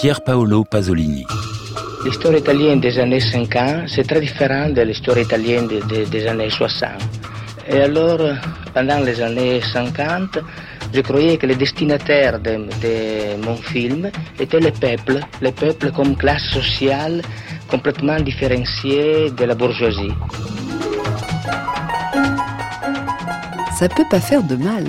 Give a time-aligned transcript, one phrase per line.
[0.00, 1.26] Pier Paolo Pasolini.
[2.06, 6.88] L'histoire italienne des années 50, c'est très différent de l'histoire italienne des années 60.
[7.68, 8.18] Et alors,
[8.72, 10.38] pendant les années 50,
[10.94, 16.16] je croyais que les destinataires de, de, mon film étaient les peuples, les peuples comme
[16.16, 17.20] classe sociale
[17.68, 20.14] complètement différenciée de la bourgeoisie.
[23.78, 24.84] Ça peut pas faire de mal.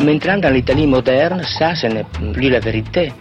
[0.00, 3.12] Maintenant, dans l'Italie moderne, ça, ce n'est plus la vérité.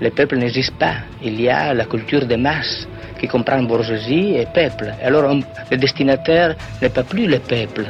[0.00, 0.94] Les peuples n'existent pas.
[1.22, 4.92] Il y a la culture des masses qui comprend bourgeoisie et peuple.
[5.02, 5.40] Alors, on,
[5.70, 7.84] le destinataire n'est pas plus le peuple,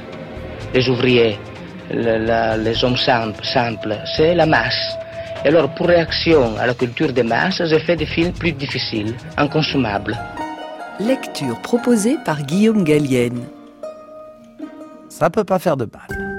[0.74, 1.38] les ouvriers,
[1.92, 4.96] le, la, les hommes simples, simples c'est la masse.
[5.44, 9.14] Et alors, pour réaction à la culture des masses, j'ai fait des films plus difficiles,
[9.36, 10.18] inconsommables.
[10.98, 13.44] Lecture proposée par Guillaume Gallienne.
[15.08, 16.29] Ça peut pas faire de mal.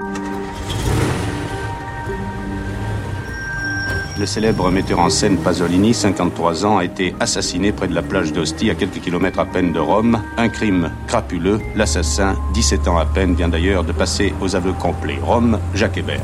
[4.22, 8.32] Le célèbre metteur en scène Pasolini, 53 ans, a été assassiné près de la plage
[8.32, 10.22] d'Ostie, à quelques kilomètres à peine de Rome.
[10.36, 11.58] Un crime crapuleux.
[11.74, 15.18] L'assassin, 17 ans à peine, vient d'ailleurs de passer aux aveux complets.
[15.20, 16.22] Rome, Jacques Hébert.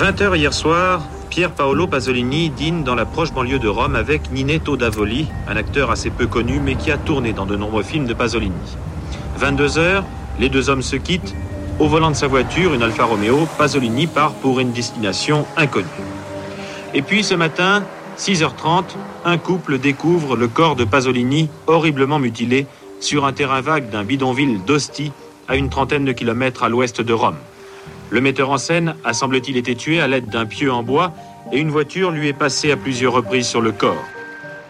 [0.00, 4.76] 20h hier soir, Pier Paolo Pasolini dîne dans la proche banlieue de Rome avec Ninetto
[4.76, 8.14] Davoli, un acteur assez peu connu mais qui a tourné dans de nombreux films de
[8.14, 8.76] Pasolini.
[9.40, 10.02] 22h,
[10.40, 11.36] les deux hommes se quittent.
[11.78, 15.86] Au volant de sa voiture, une Alfa Romeo, Pasolini part pour une destination inconnue.
[16.94, 17.84] Et puis ce matin,
[18.18, 18.84] 6h30,
[19.24, 22.66] un couple découvre le corps de Pasolini horriblement mutilé
[23.00, 25.12] sur un terrain vague d'un bidonville d'Ostie
[25.48, 27.38] à une trentaine de kilomètres à l'ouest de Rome.
[28.10, 31.12] Le metteur en scène a semble-t-il été tué à l'aide d'un pieu en bois
[31.50, 34.04] et une voiture lui est passée à plusieurs reprises sur le corps.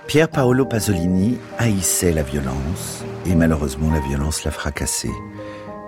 [0.06, 5.10] Pier Paolo Pasolini haïssait la violence et malheureusement la violence l'a fracassé.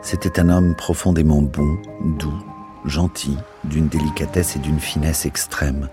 [0.03, 1.79] C'était un homme profondément bon,
[2.19, 2.43] doux,
[2.85, 5.89] gentil, d'une délicatesse et d'une finesse extrême.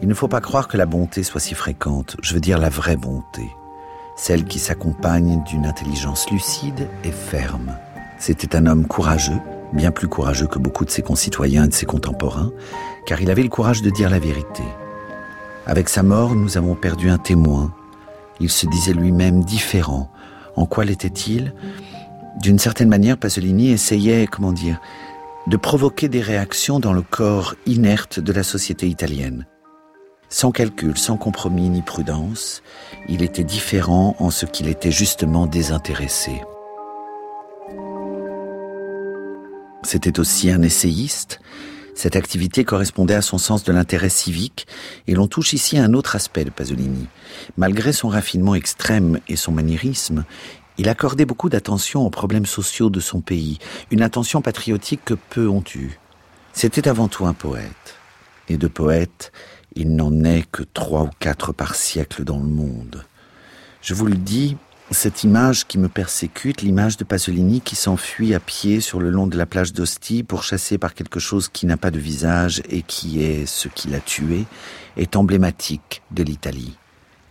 [0.00, 2.68] Il ne faut pas croire que la bonté soit si fréquente, je veux dire la
[2.68, 3.50] vraie bonté,
[4.16, 7.76] celle qui s'accompagne d'une intelligence lucide et ferme.
[8.18, 9.40] C'était un homme courageux,
[9.72, 12.52] bien plus courageux que beaucoup de ses concitoyens et de ses contemporains,
[13.06, 14.62] car il avait le courage de dire la vérité.
[15.66, 17.74] Avec sa mort, nous avons perdu un témoin.
[18.40, 20.10] Il se disait lui-même différent.
[20.56, 21.54] En quoi l'était-il?
[22.40, 24.80] D'une certaine manière, Pasolini essayait, comment dire,
[25.48, 29.46] de provoquer des réactions dans le corps inerte de la société italienne.
[30.30, 32.62] Sans calcul, sans compromis ni prudence,
[33.08, 36.42] il était différent en ce qu'il était justement désintéressé.
[39.82, 41.40] C'était aussi un essayiste.
[41.94, 44.66] Cette activité correspondait à son sens de l'intérêt civique
[45.06, 47.06] et l'on touche ici à un autre aspect de Pasolini.
[47.56, 50.26] Malgré son raffinement extrême et son maniérisme,
[50.76, 53.58] il accordait beaucoup d'attention aux problèmes sociaux de son pays,
[53.90, 55.98] une attention patriotique que peu ont eue.
[56.52, 57.96] C'était avant tout un poète.
[58.50, 59.32] Et de poète,
[59.78, 63.04] il n'en est que trois ou quatre par siècle dans le monde.
[63.80, 64.56] Je vous le dis,
[64.90, 69.28] cette image qui me persécute, l'image de Pasolini qui s'enfuit à pied sur le long
[69.28, 72.82] de la plage d'Ostie pour chasser par quelque chose qui n'a pas de visage et
[72.82, 74.46] qui est ce qui l'a tué,
[74.96, 76.76] est emblématique de l'Italie.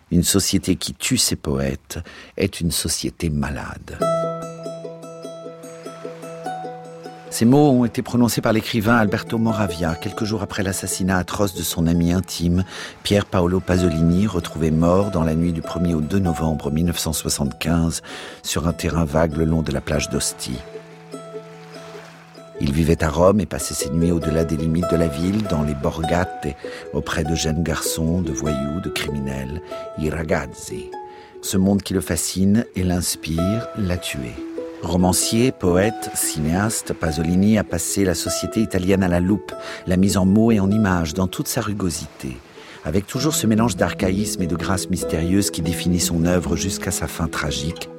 [0.10, 2.00] Une société qui tue ses poètes
[2.38, 4.00] est une société malade.
[7.38, 11.62] Ces mots ont été prononcés par l'écrivain Alberto Moravia quelques jours après l'assassinat atroce de
[11.62, 12.64] son ami intime,
[13.04, 18.02] Pier Paolo Pasolini, retrouvé mort dans la nuit du 1er au 2 novembre 1975
[18.42, 20.58] sur un terrain vague le long de la plage d'Ostie.
[22.60, 25.62] Il vivait à Rome et passait ses nuits au-delà des limites de la ville, dans
[25.62, 26.48] les borgate,
[26.94, 29.62] auprès de jeunes garçons, de voyous, de criminels,
[30.00, 30.90] i ragazzi.
[31.44, 34.34] Ce monde qui le fascine et l'inspire l'a tué.
[34.84, 39.52] Romancier, poète, cinéaste, Pasolini a passé la société italienne à la loupe,
[39.88, 42.38] la mise en mots et en images dans toute sa rugosité,
[42.86, 47.08] avec toujours ce mélange d'archaïsme et de grâce mystérieuse qui définit son œuvre jusqu'à sa
[47.08, 47.90] fin tragique.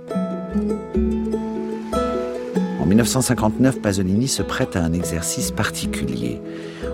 [2.81, 6.41] En 1959, Pasolini se prête à un exercice particulier.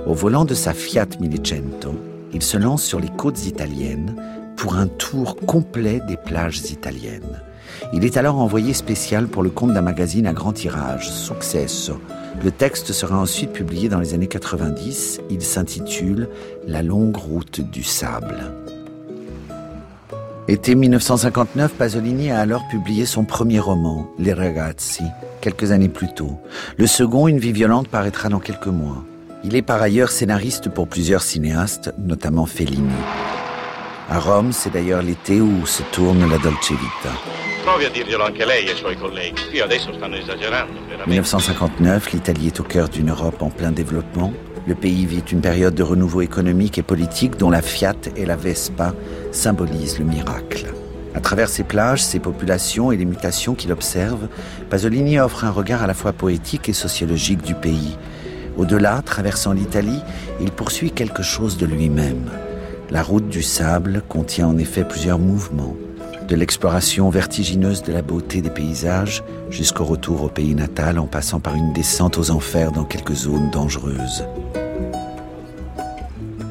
[0.07, 1.95] Au volant de sa Fiat Millicento,
[2.33, 4.17] il se lance sur les côtes italiennes
[4.57, 7.43] pour un tour complet des plages italiennes.
[7.93, 12.01] Il est alors envoyé spécial pour le compte d'un magazine à grand tirage, Successo.
[12.43, 15.21] Le texte sera ensuite publié dans les années 90.
[15.31, 16.29] Il s'intitule
[16.67, 18.53] La longue route du sable.
[20.47, 25.05] Été 1959, Pasolini a alors publié son premier roman, Les Ragazzi,
[25.41, 26.39] quelques années plus tôt.
[26.77, 29.05] Le second, Une vie violente, paraîtra dans quelques mois.
[29.43, 32.93] Il est par ailleurs scénariste pour plusieurs cinéastes, notamment Fellini.
[34.11, 37.44] À Rome, c'est d'ailleurs l'été où se tourne la Dolce Vita.
[37.65, 39.49] Provi a dirglielo anche lei ai suoi colleghi.
[39.49, 41.09] Qui adesso stanno esagerando, veramente.
[41.09, 44.35] 1959, l'Italie est au cœur d'une Europe en plein développement.
[44.67, 48.37] Le pays vit une période de renouveau économique et politique dont la Fiat et la
[48.37, 48.93] Vespa
[49.33, 50.67] symbolisent le miracle.
[51.15, 54.29] À travers ses plages, ses populations et les mutations qu'il observe,
[54.69, 57.97] Pasolini offre un regard à la fois poétique et sociologique du pays.
[58.59, 60.03] Au-delà, traversant l'Italie,
[60.39, 62.29] il poursuit quelque chose de lui-même.
[62.91, 65.75] La route du sable contient en effet plusieurs mouvements,
[66.29, 71.41] de l'exploration vertigineuse de la beauté des paysages jusqu'au retour au pays natal en passant
[71.41, 74.25] par une descente aux enfers dans quelques zones dangereuses.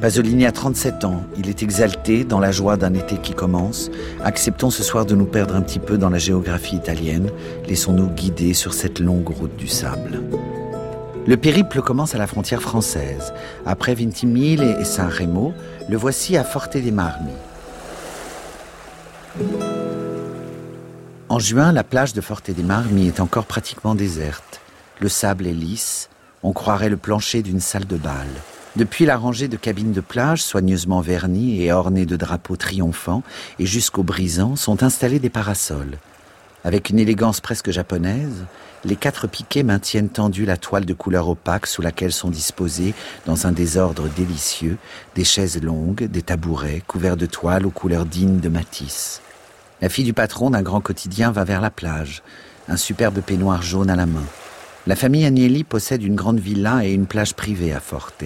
[0.00, 3.90] Pasolini a 37 ans, il est exalté dans la joie d'un été qui commence.
[4.22, 7.30] Acceptons ce soir de nous perdre un petit peu dans la géographie italienne,
[7.66, 10.20] laissons-nous guider sur cette longue route du sable.
[11.26, 13.32] Le périple commence à la frontière française.
[13.64, 15.52] Après Vintimille et Saint-Rémy,
[15.88, 17.32] le voici à Forte dei Marmi.
[21.28, 24.60] En juin, la plage de Forte dei Marmi est encore pratiquement déserte.
[25.00, 26.08] Le sable est lisse,
[26.44, 28.28] on croirait le plancher d'une salle de bal.
[28.76, 33.22] Depuis la rangée de cabines de plage, soigneusement vernies et ornées de drapeaux triomphants,
[33.58, 35.98] et jusqu'aux brisants, sont installés des parasols.
[36.64, 38.46] Avec une élégance presque japonaise,
[38.86, 42.94] les quatre piquets maintiennent tendue la toile de couleur opaque sous laquelle sont disposés,
[43.26, 44.78] dans un désordre délicieux,
[45.14, 49.20] des chaises longues, des tabourets couverts de toiles aux couleurs dignes de Matisse.
[49.82, 52.22] La fille du patron d'un grand quotidien va vers la plage,
[52.68, 54.24] un superbe peignoir jaune à la main.
[54.86, 58.24] La famille Agnelli possède une grande villa et une plage privée à Forte.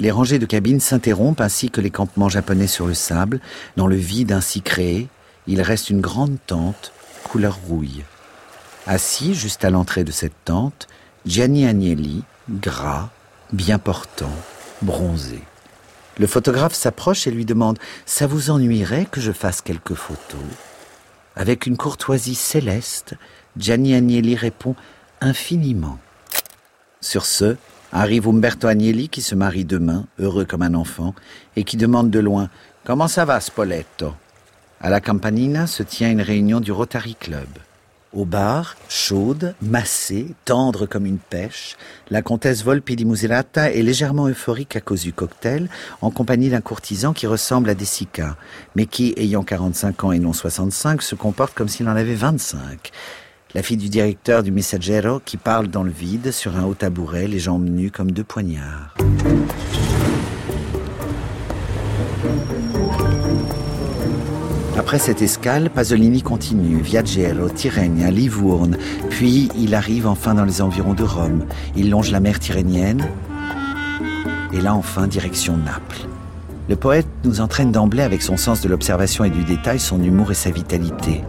[0.00, 3.40] Les rangées de cabines s'interrompent ainsi que les campements japonais sur le sable.
[3.76, 5.08] Dans le vide ainsi créé,
[5.46, 6.92] il reste une grande tente,
[7.26, 8.04] couleur rouille.
[8.86, 10.86] Assis juste à l'entrée de cette tente,
[11.26, 13.10] Gianni Agnelli, gras,
[13.52, 14.32] bien portant,
[14.82, 15.42] bronzé.
[16.18, 20.40] Le photographe s'approche et lui demande⁇ Ça vous ennuierait que je fasse quelques photos?⁇
[21.34, 23.14] Avec une courtoisie céleste,
[23.56, 24.72] Gianni Agnelli répond⁇
[25.20, 25.98] Infiniment⁇
[27.00, 27.56] Sur ce,
[27.92, 31.14] Arrive Umberto Agnelli qui se marie demain, heureux comme un enfant,
[31.54, 32.50] et qui demande de loin
[32.84, 34.14] Comment ça va, Spoletto?
[34.86, 37.48] À la Campanina se tient une réunion du Rotary Club.
[38.12, 41.76] Au bar, chaude, massée, tendre comme une pêche,
[42.08, 45.68] la comtesse Volpi di Muserata est légèrement euphorique à cause du cocktail,
[46.02, 48.36] en compagnie d'un courtisan qui ressemble à Dessica,
[48.76, 52.92] mais qui, ayant 45 ans et non 65, se comporte comme s'il en avait 25
[53.54, 57.26] la fille du directeur du Messaggero qui parle dans le vide sur un haut tabouret,
[57.26, 58.94] les jambes nues comme deux poignards.
[64.78, 68.76] Après cette escale, Pasolini continue, Viaggero, Tirrenia, Livourne,
[69.08, 71.46] puis il arrive enfin dans les environs de Rome.
[71.76, 73.02] Il longe la mer Tyrrhénienne,
[74.52, 76.06] et là enfin direction Naples.
[76.68, 80.30] Le poète nous entraîne d'emblée avec son sens de l'observation et du détail, son humour
[80.30, 81.22] et sa vitalité.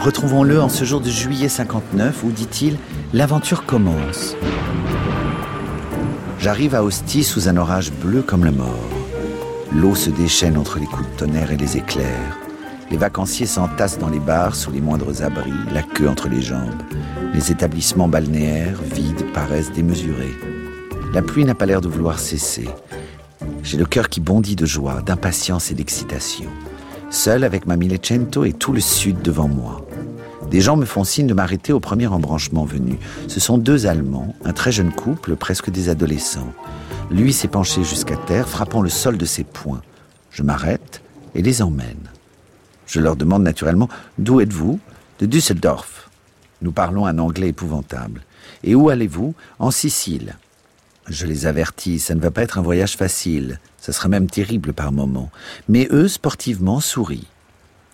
[0.00, 2.76] Retrouvons-le en ce jour de juillet 59 où, dit-il,
[3.12, 4.36] l'aventure commence.
[6.38, 8.88] J'arrive à Ostie sous un orage bleu comme la mort.
[9.74, 12.47] L'eau se déchaîne entre les coups de tonnerre et les éclairs.
[12.90, 16.82] Les vacanciers s'entassent dans les bars sous les moindres abris, la queue entre les jambes.
[17.34, 20.34] Les établissements balnéaires, vides, paraissent démesurés.
[21.12, 22.68] La pluie n'a pas l'air de vouloir cesser.
[23.62, 26.48] J'ai le cœur qui bondit de joie, d'impatience et d'excitation.
[27.10, 29.86] Seul avec ma Millecento et tout le sud devant moi.
[30.50, 32.98] Des gens me font signe de m'arrêter au premier embranchement venu.
[33.26, 36.54] Ce sont deux Allemands, un très jeune couple, presque des adolescents.
[37.10, 39.82] Lui s'est penché jusqu'à terre, frappant le sol de ses poings.
[40.30, 41.02] Je m'arrête
[41.34, 42.08] et les emmène.
[42.88, 44.80] Je leur demande naturellement D'où êtes-vous
[45.20, 46.10] De Düsseldorf.
[46.62, 48.22] Nous parlons un anglais épouvantable.
[48.64, 50.36] Et où allez-vous En Sicile.
[51.06, 53.60] Je les avertis, ça ne va pas être un voyage facile.
[53.78, 55.30] Ça sera même terrible par moments.
[55.68, 57.28] Mais eux, sportivement, sourient.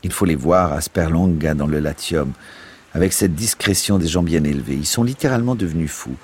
[0.05, 2.33] Il faut les voir à Sperlonga dans le Latium,
[2.93, 4.75] avec cette discrétion des gens bien élevés.
[4.75, 6.17] Ils sont littéralement devenus fous.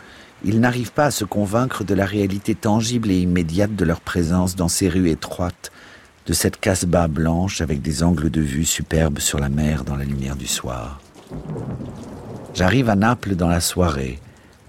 [0.45, 4.57] Ils n'arrivent pas à se convaincre de la réalité tangible et immédiate de leur présence
[4.57, 5.71] dans ces rues étroites,
[6.27, 10.05] de cette casse-bas blanche avec des angles de vue superbes sur la mer dans la
[10.05, 11.01] lumière du soir.
[12.55, 14.19] J'arrive à Naples dans la soirée.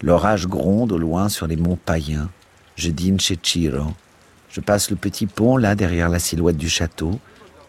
[0.01, 2.29] L'orage gronde au loin sur les monts païens.
[2.75, 3.93] Je dîne chez Ciro.
[4.49, 7.19] Je passe le petit pont là derrière la silhouette du château.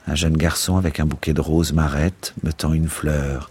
[0.07, 3.51] Un jeune garçon avec un bouquet de roses m'arrête, me tend une fleur.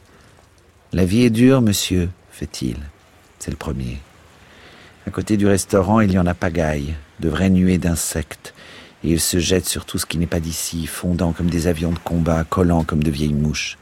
[0.91, 2.77] La vie est dure, monsieur, fait-il.
[3.39, 3.99] C'est le premier.
[5.07, 8.53] À côté du restaurant, il y en a pagaille, de vraies nuées d'insectes,
[9.03, 11.91] et il se jette sur tout ce qui n'est pas d'ici, fondant comme des avions
[11.91, 13.77] de combat, collant comme de vieilles mouches.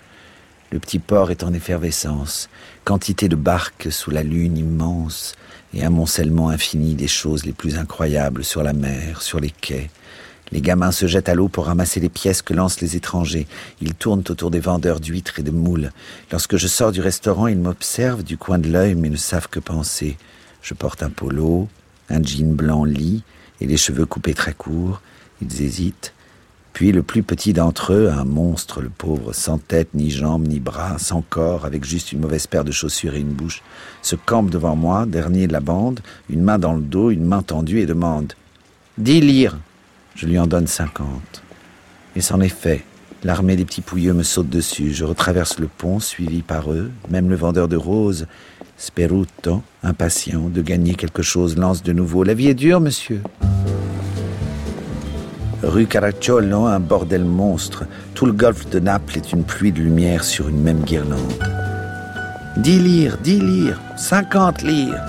[0.71, 2.49] Le petit port est en effervescence,
[2.85, 5.33] quantité de barques sous la lune immense,
[5.73, 9.89] et amoncellement infini des choses les plus incroyables sur la mer, sur les quais,
[10.51, 13.47] les gamins se jettent à l'eau pour ramasser les pièces que lancent les étrangers.
[13.81, 15.91] Ils tournent autour des vendeurs d'huîtres et de moules.
[16.31, 19.59] Lorsque je sors du restaurant, ils m'observent du coin de l'œil mais ne savent que
[19.59, 20.17] penser.
[20.61, 21.67] Je porte un polo,
[22.09, 23.23] un jean blanc lit
[23.61, 25.01] et les cheveux coupés très courts.
[25.41, 26.13] Ils hésitent.
[26.73, 30.59] Puis le plus petit d'entre eux, un monstre, le pauvre, sans tête, ni jambes, ni
[30.59, 33.63] bras, sans corps, avec juste une mauvaise paire de chaussures et une bouche,
[34.01, 37.41] se campe devant moi, dernier de la bande, une main dans le dos, une main
[37.41, 38.33] tendue, et demande
[38.97, 39.57] Dix lire
[40.15, 41.43] Je lui en donne cinquante.
[42.15, 42.83] Et c'en est fait.
[43.23, 44.93] L'armée des petits pouilleux me saute dessus.
[44.93, 46.89] Je retraverse le pont, suivi par eux.
[47.09, 48.27] Même le vendeur de roses,
[48.77, 53.21] Sperutto, impatient de gagner quelque chose, lance de nouveau La vie est dure, monsieur.
[55.63, 57.83] Rue Caracciolo, un bordel monstre.
[58.13, 61.33] Tout le golfe de Naples est une pluie de lumière sur une même guirlande.
[62.55, 65.03] Dix lires, dix lires, cinquante lires.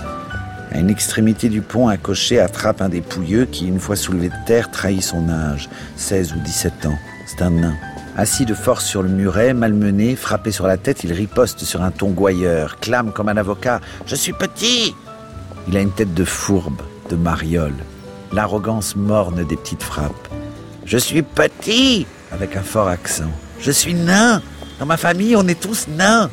[0.72, 4.28] À une extrémité du pont, un cocher attrape un des pouilleux qui, une fois soulevé
[4.28, 6.98] de terre, trahit son âge, 16 ou 17 ans.
[7.26, 7.74] C'est un nain.
[8.16, 11.92] Assis de force sur le muret, malmené, frappé sur la tête, il riposte sur un
[11.92, 14.94] ton gouailleur, clame comme un avocat Je suis petit
[15.68, 17.74] Il a une tête de fourbe, de mariole,
[18.32, 20.39] l'arrogance morne des petites frappes.
[20.90, 23.30] Je suis petit avec un fort accent.
[23.60, 24.42] Je suis nain
[24.80, 26.28] Dans ma famille, on est tous nains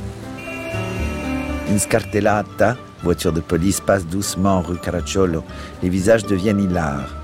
[1.70, 5.44] Une scartellata, voiture de police, passe doucement rue Caracciolo.
[5.84, 7.16] Les visages deviennent hilars.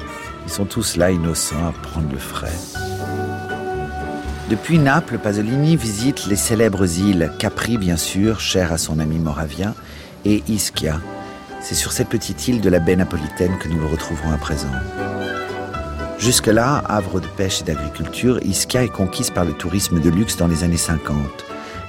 [0.45, 2.53] Ils sont tous là innocents à prendre le frais.
[4.51, 9.73] Depuis Naples, Pasolini visite les célèbres îles Capri, bien sûr, chère à son ami moravien,
[10.23, 11.01] et Ischia.
[11.61, 14.69] C'est sur cette petite île de la baie napolitaine que nous le retrouverons à présent.
[16.23, 20.47] Jusque-là, havre de pêche et d'agriculture, Ischia est conquise par le tourisme de luxe dans
[20.47, 21.17] les années 50.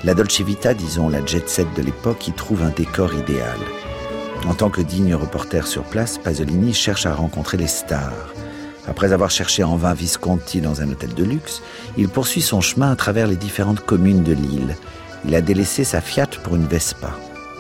[0.03, 3.57] La Dolce Vita, disons la jet set de l'époque, y trouve un décor idéal.
[4.49, 8.35] En tant que digne reporter sur place, Pasolini cherche à rencontrer les stars.
[8.89, 11.63] Après avoir cherché en vain Visconti dans un hôtel de luxe,
[11.97, 14.77] il poursuit son chemin à travers les différentes communes de l'île.
[15.29, 17.13] Il a délaissé sa Fiat pour une Vespa.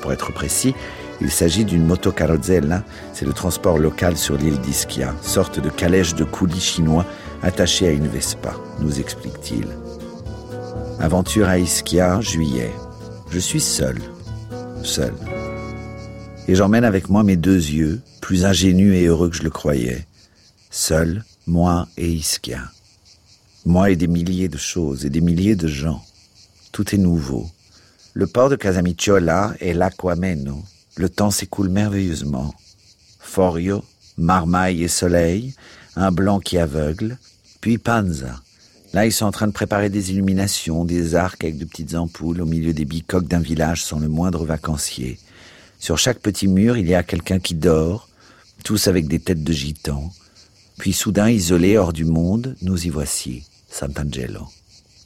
[0.02, 0.74] Pour être précis,
[1.20, 6.14] il s'agit d'une moto carrozzella, c'est le transport local sur l'île d'Ischia, sorte de calèche
[6.14, 7.06] de coulis chinois
[7.42, 9.66] attaché à une Vespa, nous explique-t-il.
[11.00, 12.72] Aventure à Ischia, juillet.
[13.30, 13.98] Je suis seul.
[14.82, 15.14] Seul.
[16.48, 20.06] Et j'emmène avec moi mes deux yeux, plus ingénus et heureux que je le croyais.
[20.70, 22.60] Seul, moi et Ischia.
[23.66, 26.02] Moi et des milliers de choses et des milliers de gens.
[26.72, 27.48] Tout est nouveau.
[28.14, 30.62] Le port de Casamicciola est l'aquameno.
[30.96, 32.54] Le temps s'écoule merveilleusement.
[33.18, 33.84] Forio,
[34.16, 35.54] marmaille et soleil,
[35.96, 37.18] un blanc qui aveugle,
[37.60, 38.40] puis Panza.
[38.92, 42.40] Là, ils sont en train de préparer des illuminations, des arcs avec de petites ampoules
[42.40, 45.18] au milieu des bicoques d'un village sans le moindre vacancier.
[45.80, 48.08] Sur chaque petit mur, il y a quelqu'un qui dort,
[48.62, 50.12] tous avec des têtes de gitans.
[50.78, 54.48] Puis soudain, isolé hors du monde, nous y voici, Sant'Angelo.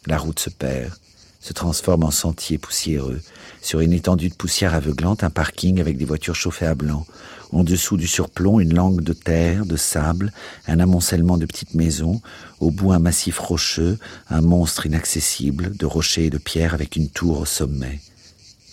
[0.07, 0.93] La route se perd,
[1.41, 3.21] se transforme en sentier poussiéreux.
[3.61, 7.07] Sur une étendue de poussière aveuglante, un parking avec des voitures chauffées à blanc.
[7.53, 10.33] En dessous du surplomb, une langue de terre, de sable,
[10.67, 12.21] un amoncellement de petites maisons.
[12.61, 17.09] Au bout, un massif rocheux, un monstre inaccessible, de rochers et de pierres avec une
[17.09, 18.01] tour au sommet.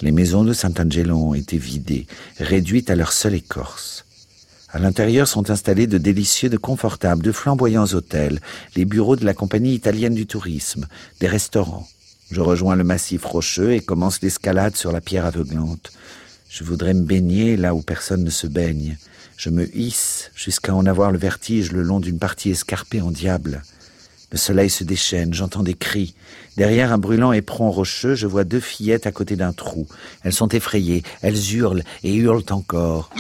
[0.02, 2.06] Les maisons de Sant'Angelo ont été vidées,
[2.38, 4.06] réduites à leur seule écorce.
[4.70, 8.42] À l'intérieur sont installés de délicieux, de confortables, de flamboyants hôtels,
[8.76, 10.88] les bureaux de la compagnie italienne du tourisme,
[11.22, 11.88] des restaurants.
[12.32, 15.92] Je rejoins le massif rocheux et commence l'escalade sur la pierre aveuglante.
[16.50, 18.98] Je voudrais me baigner là où personne ne se baigne.
[19.38, 23.62] Je me hisse jusqu'à en avoir le vertige le long d'une partie escarpée en diable.
[24.32, 26.16] Le soleil se déchaîne, j'entends des cris.
[26.58, 29.88] Derrière un brûlant éperon rocheux, je vois deux fillettes à côté d'un trou.
[30.24, 33.12] Elles sont effrayées, elles hurlent et hurlent encore.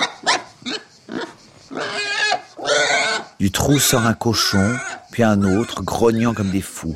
[3.40, 4.76] Du trou sort un cochon,
[5.12, 6.96] puis un autre, grognant comme des fous.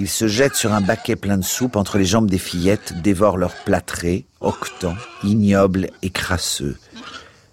[0.00, 3.36] Ils se jettent sur un baquet plein de soupe entre les jambes des fillettes, dévorent
[3.36, 6.78] leur plâtré, octant, ignoble et crasseux.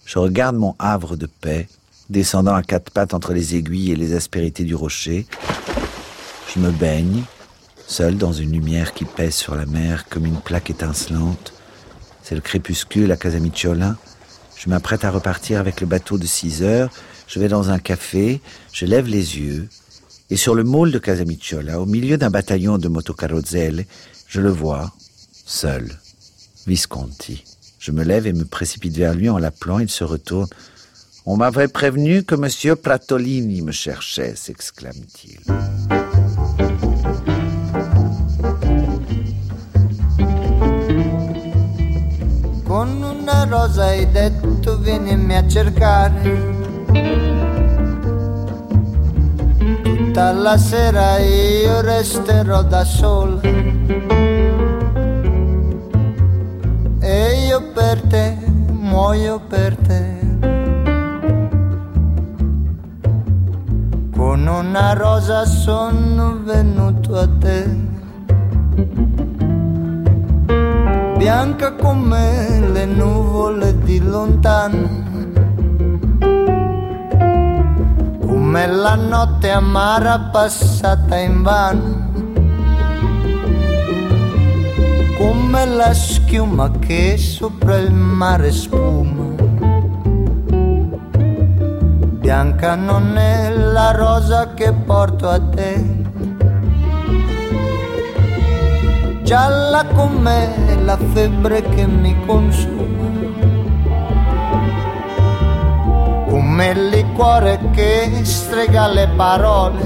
[0.06, 1.68] Je regarde mon havre de paix,
[2.10, 5.28] descendant à quatre pattes entre les aiguilles et les aspérités du rocher.
[6.56, 7.24] Je me baigne,
[7.86, 11.52] seul dans une lumière qui pèse sur la mer comme une plaque étincelante.
[12.24, 13.98] C'est le crépuscule à Casamicciola.
[14.56, 16.92] Je m'apprête à repartir avec le bateau de six heures.
[17.28, 18.40] Je vais dans un café,
[18.72, 19.68] je lève les yeux,
[20.30, 23.86] et sur le môle de Casamicciola, au milieu d'un bataillon de motocarrozzelle,
[24.28, 24.92] je le vois,
[25.46, 25.98] seul,
[26.66, 27.44] Visconti.
[27.80, 30.50] Je me lève et me précipite vers lui en l'appelant, il se retourne.
[31.26, 35.40] On m'avait prévenu que monsieur Pratolini me cherchait, s'exclame-t-il.
[50.18, 53.40] tutta la sera io resterò da sola.
[57.00, 58.36] E io per te,
[58.68, 60.16] muoio per te.
[64.16, 67.86] Con una rosa sono venuto a te.
[71.18, 75.07] Bianca come le nuvole di lontano
[78.48, 82.12] Come la notte amara passata in vano.
[85.18, 89.26] Come la schiuma che sopra il mare spuma
[92.22, 96.06] bianca non è la rosa che porto a te.
[99.24, 103.07] Gialla com'è la febbre che mi consuma.
[106.58, 109.80] Come il liquore che strega le parole.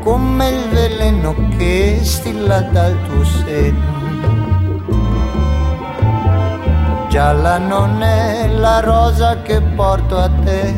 [0.00, 3.90] Come il veleno che stilla dal tuo seno
[7.08, 10.74] gialla non è la rosa che porto a te.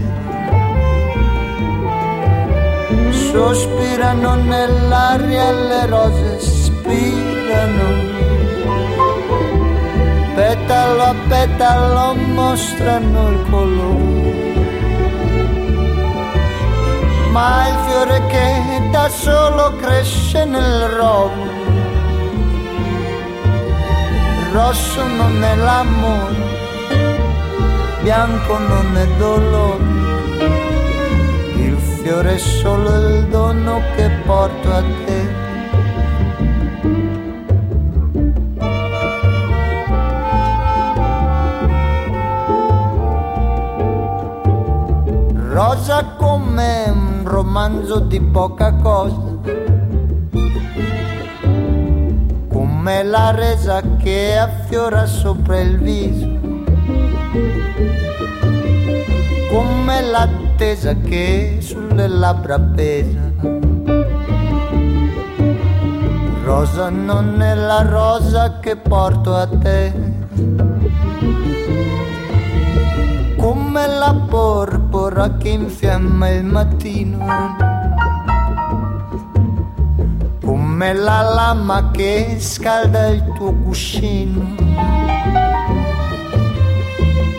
[3.10, 8.03] Sospirano nell'aria le rose, spirano.
[10.66, 14.52] Petalo a petalo mostrano il colore.
[17.32, 21.52] Ma il fiore che da solo cresce nel rovo
[24.52, 26.36] rosso non è l'amore,
[28.02, 29.84] bianco non è dolore,
[31.56, 35.43] il fiore è solo il dono che porto a te.
[45.54, 49.38] Rosa come un romanzo di poca cosa.
[52.48, 56.26] Come la resa che affiora sopra il viso,
[59.48, 63.20] come l'attesa che sulle labbra pesa.
[66.42, 70.13] Rosa non è la rosa che porto a te,
[73.54, 77.24] come la porpora che infiamma il mattino
[80.44, 84.56] come la lama che scalda il tuo cuscino,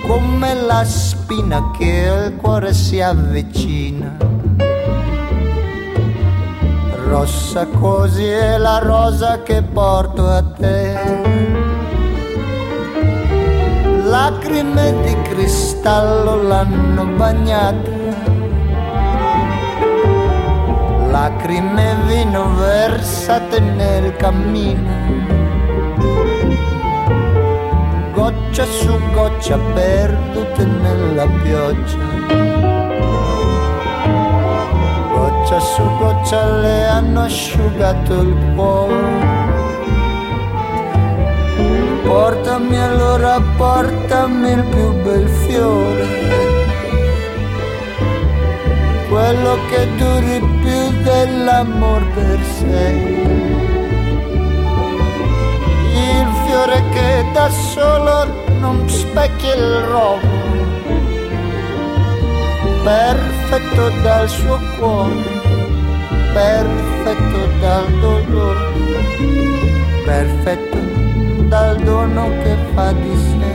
[0.08, 4.16] come la spina che al cuore si avvicina.
[7.08, 11.55] Rossa così è la rosa che porto a te.
[14.16, 17.92] Lacrime di cristallo l'hanno bagnata
[21.12, 24.90] lacrime vino versate nel cammino.
[28.14, 31.98] Goccia su goccia perdute nella pioggia.
[35.14, 39.45] Goccia su goccia le hanno asciugato il cuore.
[42.16, 46.08] Portami allora, portami il più bel fiore.
[49.10, 52.88] Quello che duri più dell'amor per sé.
[55.92, 60.30] Il fiore che da solo non specchia il rovo,
[62.82, 65.22] perfetto dal suo cuore,
[66.34, 68.72] perfetto dal dolore,
[70.06, 70.95] perfetto
[71.48, 73.46] dal dono che fa di sé.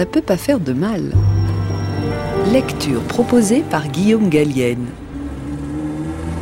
[0.00, 1.12] ça peut pas faire de mal.
[2.50, 4.86] Lecture proposée par Guillaume Gallienne.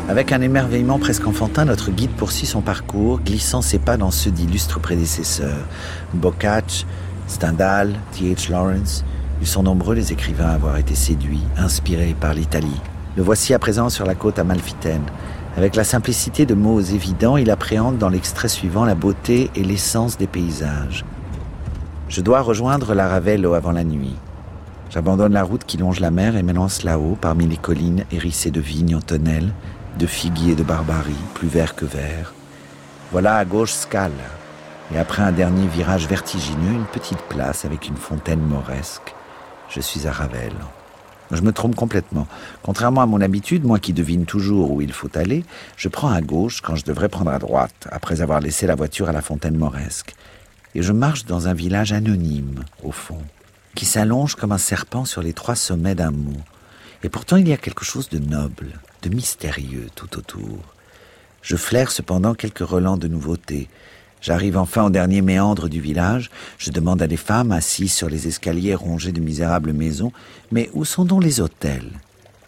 [0.08, 4.30] Avec un émerveillement presque enfantin, notre guide poursuit son parcours, glissant ses pas dans ceux
[4.30, 5.66] d'illustres prédécesseurs.
[6.14, 6.86] Boccace,
[7.28, 8.50] Stendhal, T.H.
[8.50, 9.04] Lawrence,
[9.40, 12.80] ils sont nombreux les écrivains à avoir été séduits, inspirés par l'Italie.
[13.16, 15.04] Le voici à présent sur la côte amalfitaine.
[15.56, 20.16] Avec la simplicité de mots évidents, il appréhende dans l'extrait suivant la beauté et l'essence
[20.16, 21.04] des paysages.
[22.08, 24.16] Je dois rejoindre la Ravello avant la nuit.
[24.90, 28.60] J'abandonne la route qui longe la mer et m'élance là-haut, parmi les collines hérissées de
[28.60, 29.52] vignes en tonnelles,
[29.98, 32.32] de figuiers de barbarie, plus verts que verts.
[33.12, 34.12] Voilà à gauche Scala,
[34.92, 39.14] et après un dernier virage vertigineux, une petite place avec une fontaine mauresque.
[39.68, 40.52] Je suis à Ravel.
[41.30, 42.26] Je me trompe complètement.
[42.62, 45.44] Contrairement à mon habitude, moi qui devine toujours où il faut aller,
[45.76, 49.10] je prends à gauche quand je devrais prendre à droite, après avoir laissé la voiture
[49.10, 50.14] à la fontaine mauresque
[50.74, 53.22] et je marche dans un village anonyme, au fond,
[53.74, 56.44] qui s'allonge comme un serpent sur les trois sommets d'un mont.
[57.02, 60.58] Et pourtant il y a quelque chose de noble, de mystérieux tout autour.
[61.42, 63.68] Je flaire cependant quelques relents de nouveautés.
[64.20, 66.30] J'arrive enfin au dernier méandre du village.
[66.58, 70.12] Je demande à des femmes assises sur les escaliers rongés de misérables maisons,
[70.50, 71.90] mais où sont donc les hôtels?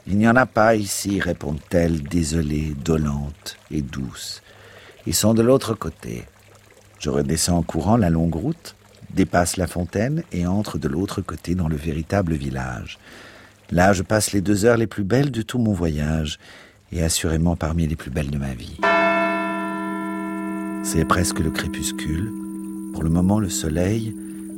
[0.06, 4.42] Il n'y en a pas ici, répondent-elles, désolées, dolentes et douces.
[5.06, 6.24] Ils sont de l'autre côté.
[6.98, 8.74] Je redescends en courant la longue route,
[9.14, 12.98] dépasse la fontaine et entre de l'autre côté dans le véritable village.
[13.70, 16.38] Là, je passe les deux heures les plus belles de tout mon voyage,
[16.92, 18.78] et assurément parmi les plus belles de ma vie.
[20.82, 22.32] C'est presque le crépuscule.
[22.92, 24.14] Pour le moment, le soleil,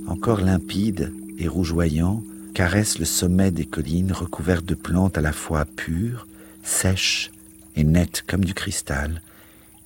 [0.06, 2.22] encore limpide et rougeoyant,
[2.54, 6.26] caresse le sommet des collines recouvertes de plantes à la fois pures,
[6.62, 7.30] sèches
[7.76, 9.20] et nettes comme du cristal,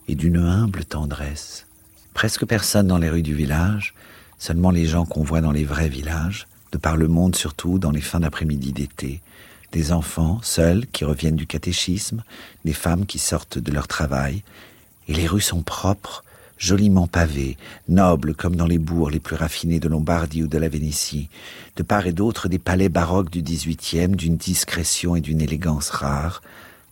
[0.08, 1.66] et d'une humble tendresse.
[2.14, 3.94] Presque personne dans les rues du village,
[4.38, 7.90] seulement les gens qu'on voit dans les vrais villages, de par le monde surtout dans
[7.90, 9.20] les fins d'après-midi d'été,
[9.72, 12.22] des enfants seuls qui reviennent du catéchisme,
[12.64, 14.42] des femmes qui sortent de leur travail,
[15.08, 16.24] et les rues sont propres,
[16.58, 17.56] joliment pavées,
[17.88, 21.28] nobles comme dans les bourgs les plus raffinés de Lombardie ou de la Vénétie,
[21.76, 26.42] de part et d'autre des palais baroques du XVIIIe d'une discrétion et d'une élégance rares.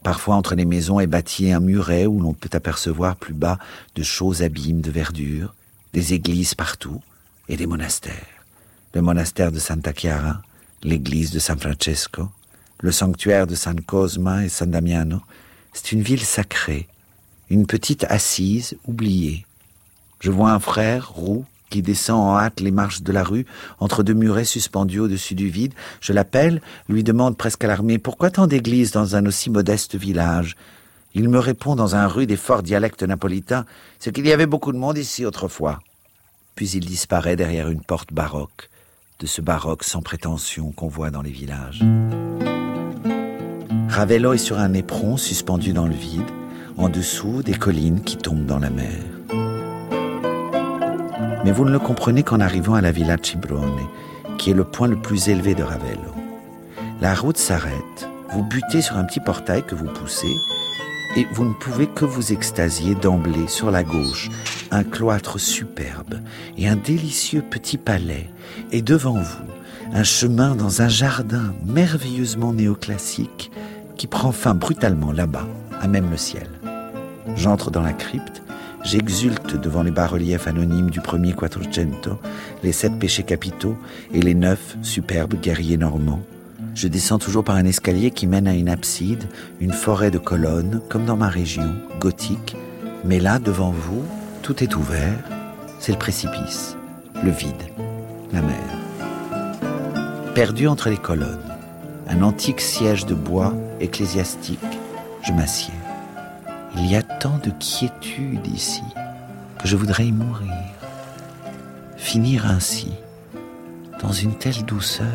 [0.03, 3.59] Parfois entre les maisons est bâti un muret où l'on peut apercevoir plus bas
[3.94, 5.55] de chauds abîmes de verdure,
[5.92, 7.00] des églises partout
[7.48, 8.12] et des monastères.
[8.92, 10.42] Le monastère de Santa Chiara,
[10.83, 12.29] l'église de San Francesco,
[12.81, 15.20] le sanctuaire de San Cosma et San Damiano,
[15.72, 16.87] c'est une ville sacrée,
[17.48, 19.46] une petite assise oubliée.
[20.24, 23.44] Je vois un frère roux qui descend en hâte les marches de la rue,
[23.78, 25.74] entre deux murets suspendus au-dessus du vide.
[26.00, 30.56] Je l'appelle, lui demande presque alarmé Pourquoi tant d'églises dans un aussi modeste village?
[31.12, 33.66] Il me répond dans un rude et fort dialecte napolitain
[33.98, 35.80] C'est qu'il y avait beaucoup de monde ici autrefois.
[36.54, 38.70] Puis il disparaît derrière une porte baroque,
[39.20, 41.84] de ce baroque sans prétention qu'on voit dans les villages.
[43.90, 46.30] Ravello est sur un éperon suspendu dans le vide,
[46.78, 49.13] en dessous des collines qui tombent dans la mer.
[51.44, 53.87] Mais vous ne le comprenez qu'en arrivant à la villa Cibrone,
[54.38, 56.14] qui est le point le plus élevé de Ravello.
[57.00, 60.35] La route s'arrête, vous butez sur un petit portail que vous poussez,
[61.16, 64.30] et vous ne pouvez que vous extasier d'emblée sur la gauche,
[64.70, 66.20] un cloître superbe
[66.57, 68.28] et un délicieux petit palais,
[68.72, 69.44] et devant vous,
[69.92, 73.50] un chemin dans un jardin merveilleusement néoclassique
[73.96, 75.46] qui prend fin brutalement là-bas,
[75.80, 76.48] à même le ciel.
[77.37, 78.42] J'entre dans la crypte,
[78.85, 82.18] j'exulte devant les bas-reliefs anonymes du premier Quattrocento,
[82.62, 83.77] les sept péchés capitaux
[84.12, 86.23] et les neuf superbes guerriers normands.
[86.75, 89.25] Je descends toujours par un escalier qui mène à une abside,
[89.61, 92.57] une forêt de colonnes, comme dans ma région, gothique.
[93.05, 94.03] Mais là, devant vous,
[94.42, 95.18] tout est ouvert,
[95.79, 96.77] c'est le précipice,
[97.23, 97.53] le vide,
[98.33, 98.59] la mer.
[100.35, 101.38] Perdu entre les colonnes,
[102.09, 104.59] un antique siège de bois ecclésiastique,
[105.23, 105.75] je m'assieds.
[106.77, 108.83] Il y a tant de quiétude ici
[109.61, 110.53] que je voudrais y mourir.
[111.96, 112.92] Finir ainsi,
[114.00, 115.07] dans une telle douceur.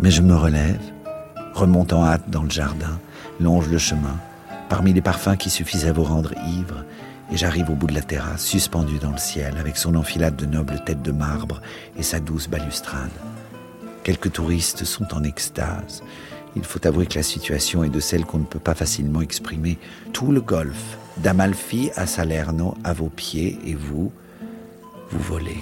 [0.00, 0.80] Mais je me relève,
[1.52, 2.98] remonte en hâte dans le jardin,
[3.40, 4.16] longe le chemin,
[4.68, 6.84] parmi les parfums qui suffisent à vous rendre ivre,
[7.32, 10.46] et j'arrive au bout de la terrasse, suspendue dans le ciel, avec son enfilade de
[10.46, 11.60] nobles têtes de marbre
[11.96, 13.10] et sa douce balustrade.
[14.04, 16.02] Quelques touristes sont en extase.
[16.56, 19.78] Il faut avouer que la situation est de celle qu'on ne peut pas facilement exprimer.
[20.12, 24.12] Tout le golfe, d'Amalfi à Salerno, à vos pieds, et vous,
[25.10, 25.58] vous volez.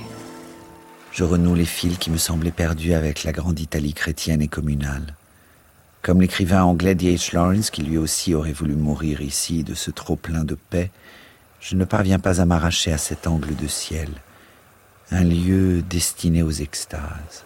[1.13, 5.15] Je renoue les fils qui me semblaient perdus avec la grande Italie chrétienne et communale.
[6.03, 7.35] Comme l'écrivain anglais D.H.
[7.35, 10.91] Lawrence, qui lui aussi aurait voulu mourir ici de ce trop plein de paix,
[11.61, 14.09] je ne parviens pas à m'arracher à cet angle de ciel,
[15.13, 17.45] un lieu destiné aux extases.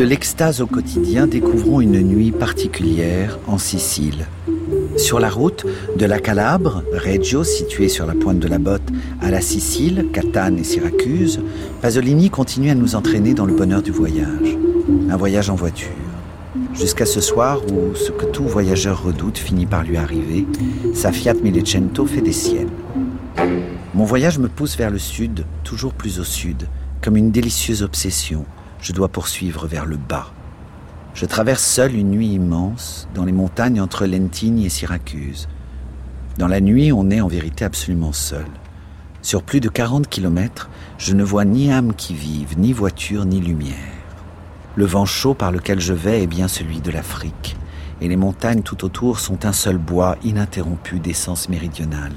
[0.00, 4.26] De l'extase au quotidien, découvrons une nuit particulière en Sicile.
[4.96, 5.66] Sur la route
[5.96, 8.88] de la Calabre, Reggio, située sur la pointe de la botte,
[9.20, 11.40] à la Sicile, Catane et Syracuse,
[11.82, 14.56] Pasolini continue à nous entraîner dans le bonheur du voyage.
[15.10, 15.88] Un voyage en voiture.
[16.72, 20.46] Jusqu'à ce soir où ce que tout voyageur redoute finit par lui arriver,
[20.94, 22.70] sa Fiat Millecento fait des siennes.
[23.92, 26.68] Mon voyage me pousse vers le sud, toujours plus au sud,
[27.02, 28.44] comme une délicieuse obsession.
[28.80, 30.32] Je dois poursuivre vers le bas.
[31.14, 35.48] Je traverse seul une nuit immense dans les montagnes entre Lentigne et Syracuse.
[36.38, 38.46] Dans la nuit, on est en vérité absolument seul.
[39.22, 43.40] Sur plus de 40 kilomètres, je ne vois ni âme qui vive, ni voiture, ni
[43.40, 43.74] lumière.
[44.76, 47.56] Le vent chaud par lequel je vais est bien celui de l'Afrique,
[48.00, 52.14] et les montagnes tout autour sont un seul bois ininterrompu d'essence méridionale.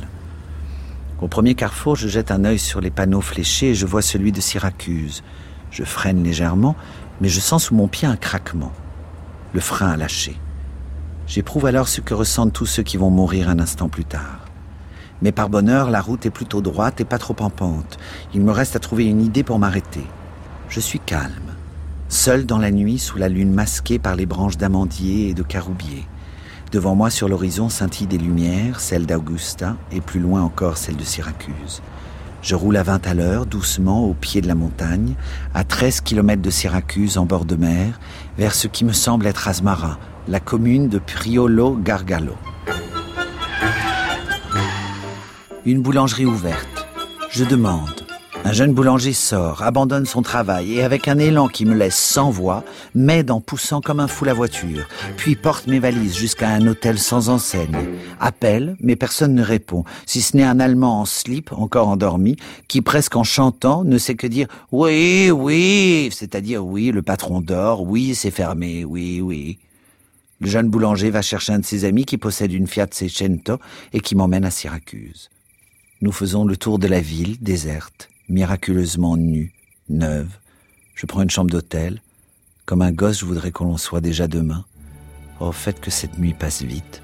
[1.24, 4.34] Au premier carrefour, je jette un œil sur les panneaux fléchés et je vois celui
[4.34, 5.24] de Syracuse.
[5.72, 6.76] Je freine légèrement,
[7.22, 8.74] mais je sens sous mon pied un craquement.
[9.54, 10.38] Le frein a lâché.
[11.26, 14.42] J'éprouve alors ce que ressentent tous ceux qui vont mourir un instant plus tard.
[15.22, 17.98] Mais par bonheur, la route est plutôt droite et pas trop en pente.
[18.34, 20.06] Il me reste à trouver une idée pour m'arrêter.
[20.68, 21.54] Je suis calme,
[22.10, 26.06] seul dans la nuit sous la lune masquée par les branches d'amandier et de caroubier.
[26.74, 31.04] Devant moi sur l'horizon scintillent des lumières, celle d'Augusta et plus loin encore celle de
[31.04, 31.84] Syracuse.
[32.42, 35.14] Je roule à 20 à l'heure, doucement, au pied de la montagne,
[35.54, 38.00] à 13 km de Syracuse en bord de mer,
[38.40, 42.34] vers ce qui me semble être Asmara, la commune de Priolo Gargalo.
[45.68, 46.88] Une boulangerie ouverte.
[47.30, 48.03] Je demande.
[48.46, 52.30] Un jeune boulanger sort, abandonne son travail et avec un élan qui me laisse sans
[52.30, 56.68] voix, m'aide en poussant comme un fou la voiture, puis porte mes valises jusqu'à un
[56.68, 57.88] hôtel sans enseigne.
[58.20, 62.36] Appelle, mais personne ne répond, si ce n'est un Allemand en slip, encore endormi,
[62.68, 67.84] qui presque en chantant ne sait que dire oui, oui, c'est-à-dire oui, le patron dort,
[67.84, 69.58] oui, c'est fermé, oui, oui.
[70.42, 73.58] Le jeune boulanger va chercher un de ses amis qui possède une Fiat Seicento
[73.94, 75.30] et qui m'emmène à Syracuse.
[76.02, 79.54] Nous faisons le tour de la ville, déserte, miraculeusement nue,
[79.90, 80.30] neuve.
[80.96, 82.02] Je prends une chambre d'hôtel.
[82.66, 84.66] Comme un gosse, je voudrais qu'on l'on soit déjà demain.
[85.40, 87.02] Oh, fait que cette nuit passe vite.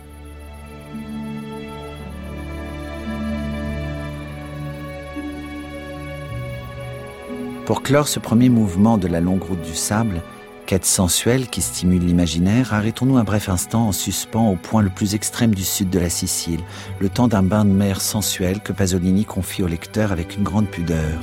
[7.65, 10.23] Pour clore ce premier mouvement de la longue route du sable,
[10.69, 15.15] quête sensuelle qui stimule l'imaginaire, arrêtons-nous un bref instant en suspens au point le plus
[15.15, 16.59] extrême du sud de la Sicile,
[16.99, 20.67] le temps d'un bain de mer sensuel que Pasolini confie au lecteur avec une grande
[20.67, 21.19] pudeur.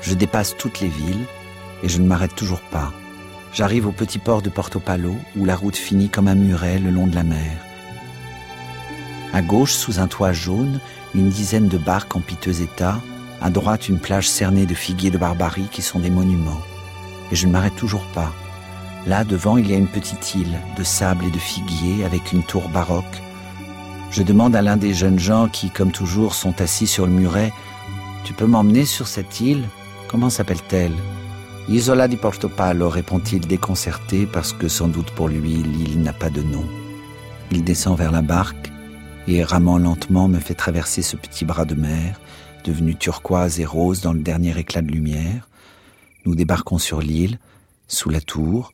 [0.00, 1.26] Je dépasse toutes les villes
[1.82, 2.92] et je ne m'arrête toujours pas.
[3.52, 6.90] J'arrive au petit port de Porto Palo où la route finit comme un muret le
[6.90, 7.50] long de la mer.
[9.32, 10.78] À gauche, sous un toit jaune,
[11.16, 13.00] une dizaine de barques en piteux état,
[13.40, 16.62] à droite une plage cernée de figuiers de Barbarie qui sont des monuments
[17.32, 18.32] et je ne m'arrête toujours pas.
[19.06, 22.44] Là, devant, il y a une petite île de sable et de figuier avec une
[22.44, 23.22] tour baroque.
[24.12, 27.52] Je demande à l'un des jeunes gens qui, comme toujours, sont assis sur le muret,
[28.24, 29.64] Tu peux m'emmener sur cette île?
[30.08, 30.94] Comment s'appelle-t-elle?
[31.68, 36.42] Isola di Portopalo, répond-il déconcerté parce que sans doute pour lui l'île n'a pas de
[36.42, 36.64] nom.
[37.50, 38.70] Il descend vers la barque
[39.26, 42.20] et, ramant lentement, me fait traverser ce petit bras de mer,
[42.64, 45.48] devenu turquoise et rose dans le dernier éclat de lumière.
[46.24, 47.38] Nous débarquons sur l'île,
[47.88, 48.72] sous la tour,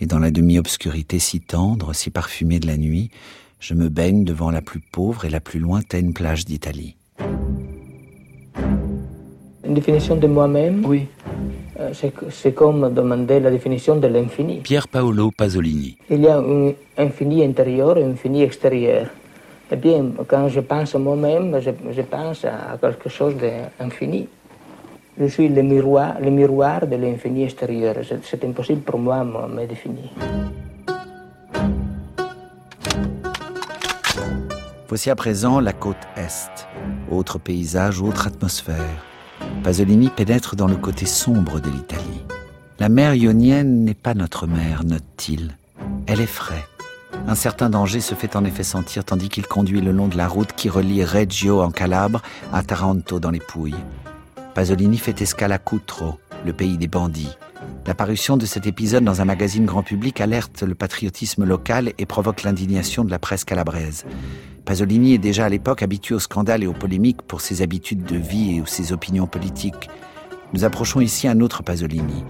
[0.00, 3.10] et dans la demi-obscurité si tendre, si parfumée de la nuit,
[3.60, 6.96] je me baigne devant la plus pauvre et la plus lointaine plage d'Italie.
[9.64, 10.84] Une définition de moi-même?
[10.84, 11.06] Oui.
[11.78, 11.92] euh,
[12.30, 14.60] c'est comme demander la définition de l'infini.
[14.60, 15.96] Pier Paolo Pasolini.
[16.10, 19.06] Il y a un infini intérieur et un infini extérieur.
[19.70, 24.26] Eh bien, quand je pense à moi-même, je, je pense à quelque chose d'infini.
[25.20, 27.94] Je suis le miroir, le miroir de l'infini extérieur.
[28.24, 30.08] C'est impossible pour moi de me définir.
[34.88, 36.66] Voici à présent la côte Est.
[37.10, 39.04] Autre paysage, autre atmosphère.
[39.62, 42.24] Pasolini pénètre dans le côté sombre de l'Italie.
[42.78, 45.54] La mer ionienne n'est pas notre mer, note-t-il.
[46.06, 46.64] Elle est frais.
[47.28, 50.28] Un certain danger se fait en effet sentir tandis qu'il conduit le long de la
[50.28, 52.22] route qui relie Reggio en Calabre
[52.54, 53.74] à Taranto dans les Pouilles.
[54.54, 57.36] Pasolini fait escale à Cutro, le pays des bandits.
[57.86, 62.42] L'apparition de cet épisode dans un magazine grand public alerte le patriotisme local et provoque
[62.42, 64.04] l'indignation de la presse calabraise.
[64.64, 68.16] Pasolini est déjà à l'époque habitué aux scandales et aux polémiques pour ses habitudes de
[68.16, 69.88] vie et ses opinions politiques.
[70.52, 72.24] Nous approchons ici un autre Pasolini,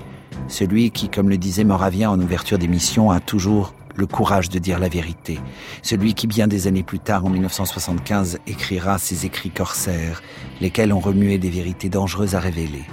[0.47, 4.79] celui qui, comme le disait Moravien en ouverture d'émission, a toujours le courage de dire
[4.79, 5.39] la vérité.
[5.83, 10.23] Celui qui, bien des années plus tard, en 1975, écrira ses écrits corsaires,
[10.61, 12.85] lesquels ont remué des vérités dangereuses à révéler.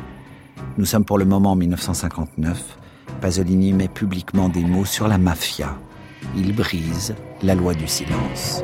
[0.78, 2.78] Nous sommes pour le moment en 1959.
[3.22, 5.78] Pasolini met publiquement des mots sur la mafia.
[6.36, 8.64] Il brise la loi du silence.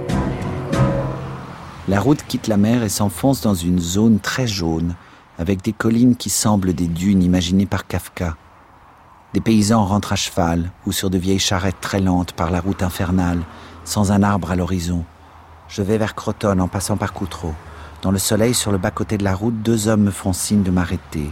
[1.88, 4.96] La route quitte la mer et s'enfonce dans une zone très jaune,
[5.38, 8.38] avec des collines qui semblent des dunes imaginées par Kafka.
[9.34, 12.84] Des paysans rentrent à cheval ou sur de vieilles charrettes très lentes par la route
[12.84, 13.42] infernale,
[13.84, 15.04] sans un arbre à l'horizon.
[15.68, 17.54] Je vais vers Crotone en passant par Coutreau.
[18.04, 20.70] Dans le soleil, sur le bas-côté de la route, deux hommes me font signe de
[20.70, 21.32] m'arrêter.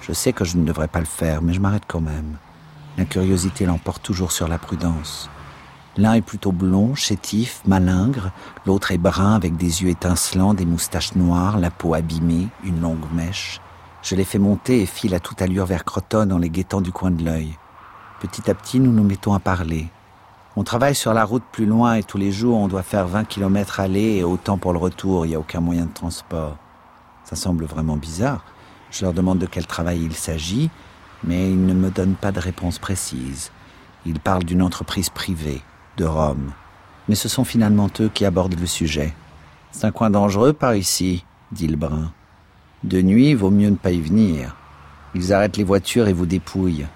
[0.00, 2.36] Je sais que je ne devrais pas le faire, mais je m'arrête quand même.
[2.98, 5.30] La curiosité l'emporte toujours sur la prudence.
[5.96, 8.32] L'un est plutôt blond, chétif, malingre,
[8.66, 13.06] l'autre est brun avec des yeux étincelants, des moustaches noires, la peau abîmée, une longue
[13.14, 13.60] mèche.
[14.06, 16.92] Je les fais monter et file à toute allure vers Crotone en les guettant du
[16.92, 17.58] coin de l'œil.
[18.20, 19.88] Petit à petit, nous nous mettons à parler.
[20.54, 23.24] On travaille sur la route plus loin et tous les jours, on doit faire 20
[23.24, 25.26] km aller et autant pour le retour.
[25.26, 26.56] Il n'y a aucun moyen de transport.
[27.24, 28.44] Ça semble vraiment bizarre.
[28.92, 30.70] Je leur demande de quel travail il s'agit,
[31.24, 33.50] mais ils ne me donnent pas de réponse précise.
[34.04, 35.62] Ils parlent d'une entreprise privée,
[35.96, 36.52] de Rome.
[37.08, 39.12] Mais ce sont finalement eux qui abordent le sujet.
[39.72, 42.12] C'est un coin dangereux par ici, dit le brun.
[42.84, 44.56] De nuit, vaut mieux ne pas y venir.
[45.14, 46.86] Ils arrêtent les voitures et vous dépouillent.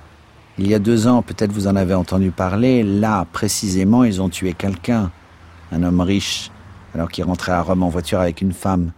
[0.58, 4.28] Il y a deux ans, peut-être vous en avez entendu parler, là, précisément, ils ont
[4.28, 5.10] tué quelqu'un,
[5.72, 6.50] un homme riche,
[6.94, 8.92] alors qu'il rentrait à Rome en voiture avec une femme.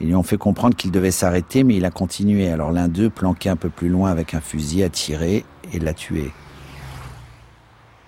[0.00, 2.50] Ils lui ont fait comprendre qu'il devait s'arrêter, mais il a continué.
[2.50, 5.94] Alors l'un d'eux, planqué un peu plus loin avec un fusil, a tiré et l'a
[5.94, 6.32] tué.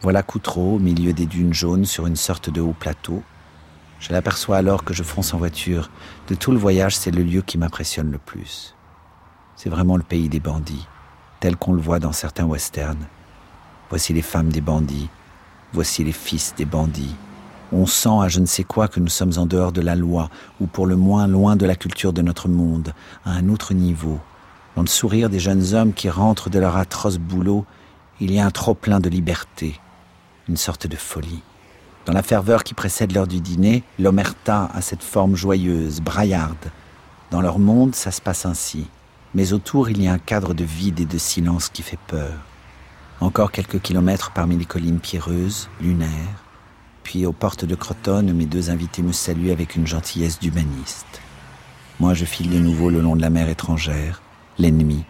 [0.00, 3.22] Voilà Coutreau, au milieu des dunes jaunes, sur une sorte de haut plateau.
[4.04, 5.88] Je l'aperçois alors que je fonce en voiture.
[6.28, 8.74] De tout le voyage, c'est le lieu qui m'impressionne le plus.
[9.56, 10.86] C'est vraiment le pays des bandits,
[11.40, 13.06] tel qu'on le voit dans certains westerns.
[13.88, 15.08] Voici les femmes des bandits,
[15.72, 17.16] voici les fils des bandits,
[17.72, 20.28] on sent à je ne sais quoi que nous sommes en dehors de la loi,
[20.60, 22.92] ou pour le moins loin de la culture de notre monde,
[23.24, 24.20] à un autre niveau.
[24.76, 27.64] Dans le sourire des jeunes hommes qui rentrent de leur atroce boulot,
[28.20, 29.80] il y a un trop-plein de liberté,
[30.46, 31.42] une sorte de folie.
[32.06, 36.70] Dans la ferveur qui précède l'heure du dîner, l'omerta a cette forme joyeuse, braillarde.
[37.30, 38.86] Dans leur monde, ça se passe ainsi.
[39.34, 42.34] Mais autour, il y a un cadre de vide et de silence qui fait peur.
[43.20, 46.44] Encore quelques kilomètres parmi les collines pierreuses, lunaires,
[47.04, 51.20] puis aux portes de Crotone, mes deux invités me saluent avec une gentillesse d'humaniste.
[52.00, 54.20] Moi, je file de nouveau le long de la mer étrangère,
[54.58, 55.04] l'ennemi,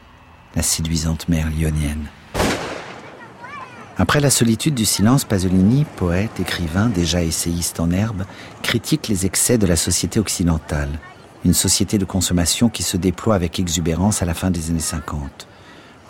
[0.54, 2.06] la séduisante mer lyonienne.
[3.96, 8.24] Après la solitude du silence, Pasolini, poète, écrivain, déjà essayiste en herbe,
[8.62, 10.98] critique les excès de la société occidentale,
[11.44, 15.46] une société de consommation qui se déploie avec exubérance à la fin des années 50.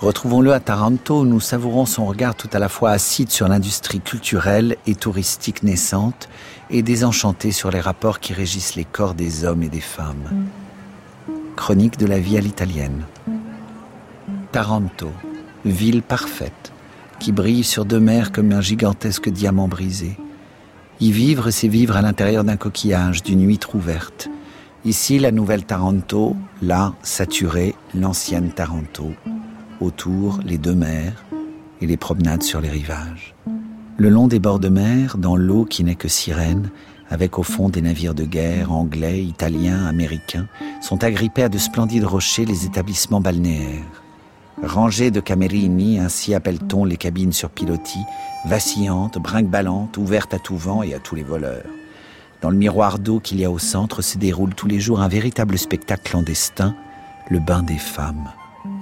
[0.00, 4.00] Retrouvons-le à Taranto où nous savourons son regard tout à la fois acide sur l'industrie
[4.00, 6.28] culturelle et touristique naissante
[6.70, 10.48] et désenchanté sur les rapports qui régissent les corps des hommes et des femmes.
[11.54, 13.04] Chronique de la vie à l'italienne.
[14.52, 15.10] Taranto,
[15.64, 16.73] ville parfaite,
[17.24, 20.18] qui brille sur deux mers comme un gigantesque diamant brisé.
[21.00, 24.28] Y vivre, c'est vivre à l'intérieur d'un coquillage, d'une huître ouverte.
[24.84, 29.14] Ici, la nouvelle Taranto, là, saturée, l'ancienne Taranto
[29.80, 31.24] autour les deux mers
[31.80, 33.34] et les promenades sur les rivages.
[33.96, 36.68] Le long des bords de mer, dans l'eau qui n'est que sirène,
[37.08, 40.46] avec au fond des navires de guerre anglais, italiens, américains,
[40.82, 44.03] sont agrippés à de splendides rochers les établissements balnéaires.
[44.64, 48.04] Rangées de camerini, ainsi appelle-t-on les cabines sur pilotis,
[48.46, 51.66] vacillantes, brinque-ballantes, ouvertes à tout vent et à tous les voleurs.
[52.40, 55.08] Dans le miroir d'eau qu'il y a au centre se déroule tous les jours un
[55.08, 56.74] véritable spectacle clandestin,
[57.28, 58.32] le bain des femmes.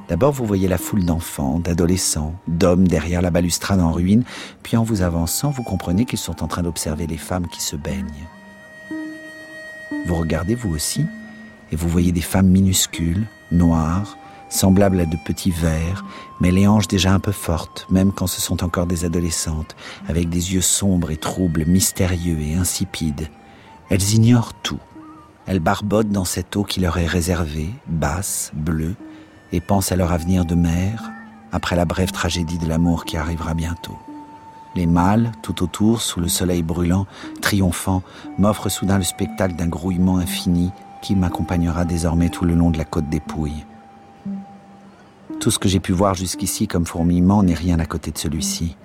[0.08, 4.24] D'abord, vous voyez la foule d'enfants, d'adolescents, d'hommes derrière la balustrade en ruine,
[4.62, 7.76] puis en vous avançant, vous comprenez qu'ils sont en train d'observer les femmes qui se
[7.76, 8.28] baignent.
[10.06, 11.06] Vous regardez vous aussi,
[11.72, 14.16] et vous voyez des femmes minuscules, noires,
[14.52, 16.04] semblables à de petits vers,
[16.40, 19.74] mais les hanches déjà un peu fortes, même quand ce sont encore des adolescentes,
[20.08, 23.28] avec des yeux sombres et troubles, mystérieux et insipides.
[23.90, 24.80] Elles ignorent tout.
[25.46, 28.94] Elles barbotent dans cette eau qui leur est réservée, basse, bleue,
[29.52, 31.10] et pensent à leur avenir de mère
[31.50, 33.98] après la brève tragédie de l'amour qui arrivera bientôt.
[34.74, 37.06] Les mâles, tout autour, sous le soleil brûlant,
[37.42, 38.02] triomphant,
[38.38, 40.70] m'offrent soudain le spectacle d'un grouillement infini
[41.02, 43.66] qui m'accompagnera désormais tout le long de la côte des Pouilles.
[45.42, 48.76] Tout ce que j'ai pu voir jusqu'ici comme fourmillement n'est rien à côté de celui-ci.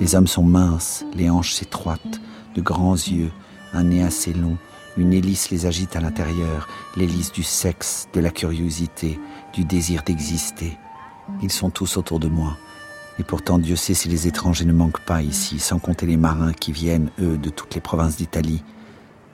[0.00, 2.20] Les hommes sont minces, les hanches étroites,
[2.56, 3.30] de grands yeux,
[3.72, 4.56] un nez assez long,
[4.96, 9.20] une hélice les agite à l'intérieur, l'hélice du sexe, de la curiosité,
[9.54, 10.76] du désir d'exister.
[11.40, 12.56] Ils sont tous autour de moi.
[13.20, 16.52] Et pourtant, Dieu sait si les étrangers ne manquent pas ici, sans compter les marins
[16.52, 18.64] qui viennent, eux, de toutes les provinces d'Italie.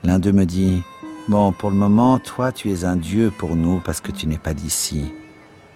[0.03, 0.83] L'un d'eux me dit,
[1.29, 4.37] Bon, pour le moment, toi, tu es un Dieu pour nous parce que tu n'es
[4.37, 5.11] pas d'ici.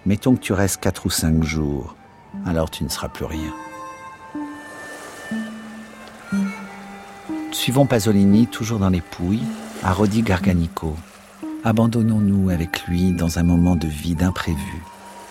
[0.06, 1.96] Mettons que tu restes quatre ou cinq jours,
[2.44, 3.54] alors tu ne seras plus rien.
[7.52, 9.46] Suivons Pasolini, toujours dans les Pouilles,
[9.82, 10.94] à Rodi Garganico.
[11.64, 14.82] Abandonnons-nous avec lui dans un moment de vide imprévu,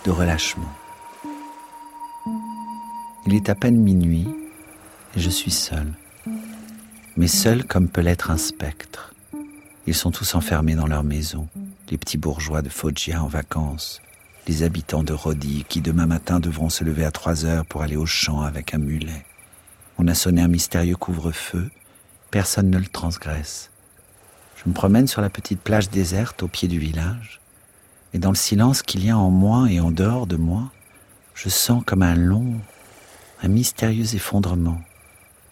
[0.06, 0.72] de relâchement.
[3.28, 4.28] Il est à peine minuit
[5.16, 5.94] et je suis seul.
[7.16, 9.14] Mais seul comme peut l'être un spectre.
[9.86, 11.48] Ils sont tous enfermés dans leur maison,
[11.92, 14.02] les petits bourgeois de Foggia en vacances,
[14.48, 17.96] les habitants de Rodi qui demain matin devront se lever à trois heures pour aller
[17.96, 19.26] au champ avec un mulet.
[19.98, 21.70] On a sonné un mystérieux couvre-feu,
[22.32, 23.70] personne ne le transgresse.
[24.56, 27.40] Je me promène sur la petite plage déserte au pied du village,
[28.14, 30.72] et dans le silence qu'il y a en moi et en dehors de moi,
[31.36, 32.60] je sens comme un long,
[33.42, 34.82] un mystérieux effondrement.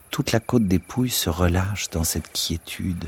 [0.09, 3.05] Toute la côte des Pouilles se relâche dans cette quiétude,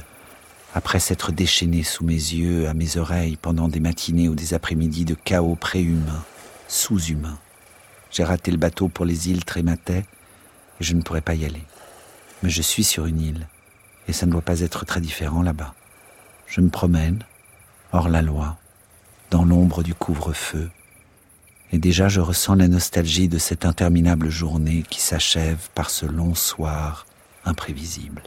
[0.74, 5.06] après s'être déchaîné sous mes yeux, à mes oreilles, pendant des matinées ou des après-midi
[5.06, 6.24] de chaos préhumain,
[6.68, 7.38] sous-humain.
[8.12, 10.06] J'ai raté le bateau pour les îles Trématais
[10.80, 11.64] et je ne pourrais pas y aller.
[12.42, 13.48] Mais je suis sur une île
[14.08, 15.74] et ça ne doit pas être très différent là-bas.
[16.48, 17.24] Je me promène,
[17.92, 18.58] hors la loi,
[19.32, 20.70] dans l'ombre du couvre-feu,
[21.72, 26.36] et déjà je ressens la nostalgie de cette interminable journée qui s'achève par ce long
[26.36, 27.08] soir
[27.46, 28.22] imprévisible.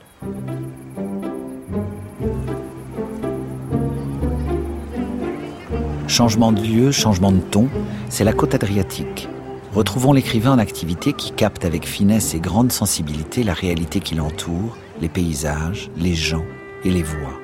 [6.08, 7.68] Changement de lieu, changement de ton,
[8.08, 9.28] c'est la côte adriatique.
[9.74, 14.78] Retrouvons l'écrivain en activité qui capte avec finesse et grande sensibilité la réalité qui l'entoure,
[15.02, 16.44] les paysages, les gens
[16.84, 17.38] et les voix.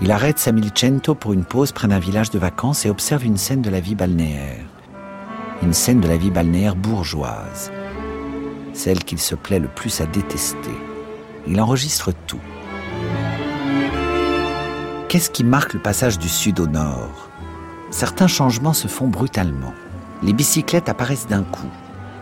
[0.00, 3.62] Il arrête Samilcento pour une pause près d'un village de vacances et observe une scène
[3.62, 4.64] de la vie balnéaire.
[5.62, 7.72] Une scène de la vie balnéaire bourgeoise.
[8.72, 10.76] Celle qu'il se plaît le plus à détester.
[11.48, 12.38] Il enregistre tout.
[15.12, 17.28] Qu'est-ce qui marque le passage du sud au nord?
[17.90, 19.74] Certains changements se font brutalement.
[20.22, 21.68] Les bicyclettes apparaissent d'un coup.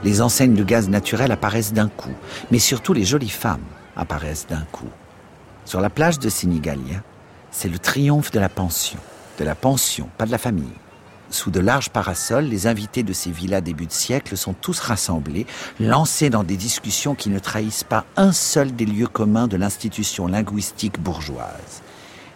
[0.02, 2.10] Les enseignes de gaz naturel apparaissent d'un coup.
[2.50, 3.62] Mais surtout, les jolies femmes
[3.94, 4.88] apparaissent d'un coup.
[5.64, 7.04] Sur la plage de Sénégalia,
[7.52, 8.98] c'est le triomphe de la pension.
[9.38, 10.74] De la pension, pas de la famille.
[11.30, 15.46] Sous de larges parasols, les invités de ces villas début de siècle sont tous rassemblés,
[15.78, 20.26] lancés dans des discussions qui ne trahissent pas un seul des lieux communs de l'institution
[20.26, 21.82] linguistique bourgeoise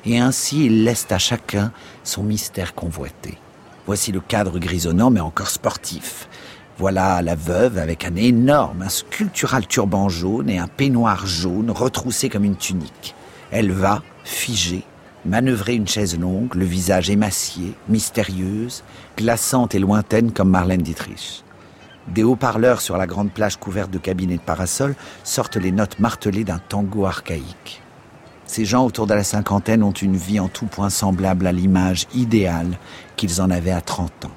[0.07, 3.38] et ainsi il laisse à chacun son mystère convoité.
[3.86, 6.28] Voici le cadre grisonnant mais encore sportif.
[6.78, 12.28] Voilà la veuve avec un énorme, un sculptural turban jaune et un peignoir jaune retroussé
[12.28, 13.14] comme une tunique.
[13.52, 14.82] Elle va, figée,
[15.24, 18.82] manœuvrer une chaise longue, le visage émacié, mystérieuse,
[19.16, 21.44] glaçante et lointaine comme Marlène Dietrich.
[22.09, 26.44] Des haut-parleurs sur la grande plage couverte de cabinets de parasols sortent les notes martelées
[26.44, 27.84] d'un tango archaïque.
[28.47, 32.07] Ces gens autour de la cinquantaine ont une vie en tout point semblable à l'image
[32.14, 32.78] idéale
[33.16, 34.30] qu'ils en avaient à 30 ans.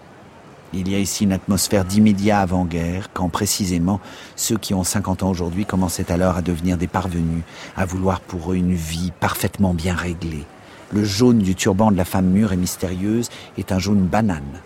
[0.74, 4.00] Il y a ici une atmosphère d'immédiat avant-guerre, quand précisément
[4.36, 7.44] ceux qui ont 50 ans aujourd'hui commençaient alors à devenir des parvenus,
[7.76, 10.46] à vouloir pour eux une vie parfaitement bien réglée.
[10.92, 14.62] Le jaune du turban de la femme mûre et mystérieuse est un jaune banane.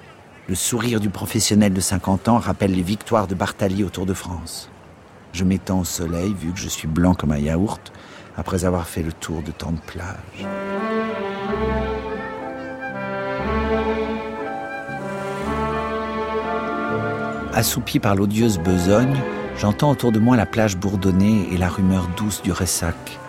[0.47, 4.13] Le sourire du professionnel de 50 ans rappelle les victoires de Bartali au Tour de
[4.13, 4.69] France.
[5.33, 7.91] Je m'étends au soleil, vu que je suis blanc comme un yaourt,
[8.37, 10.45] après avoir fait le tour de tant de plages.
[17.53, 19.17] Assoupi par l'odieuse besogne,
[19.57, 23.19] j'entends autour de moi la plage bourdonnée et la rumeur douce du ressac.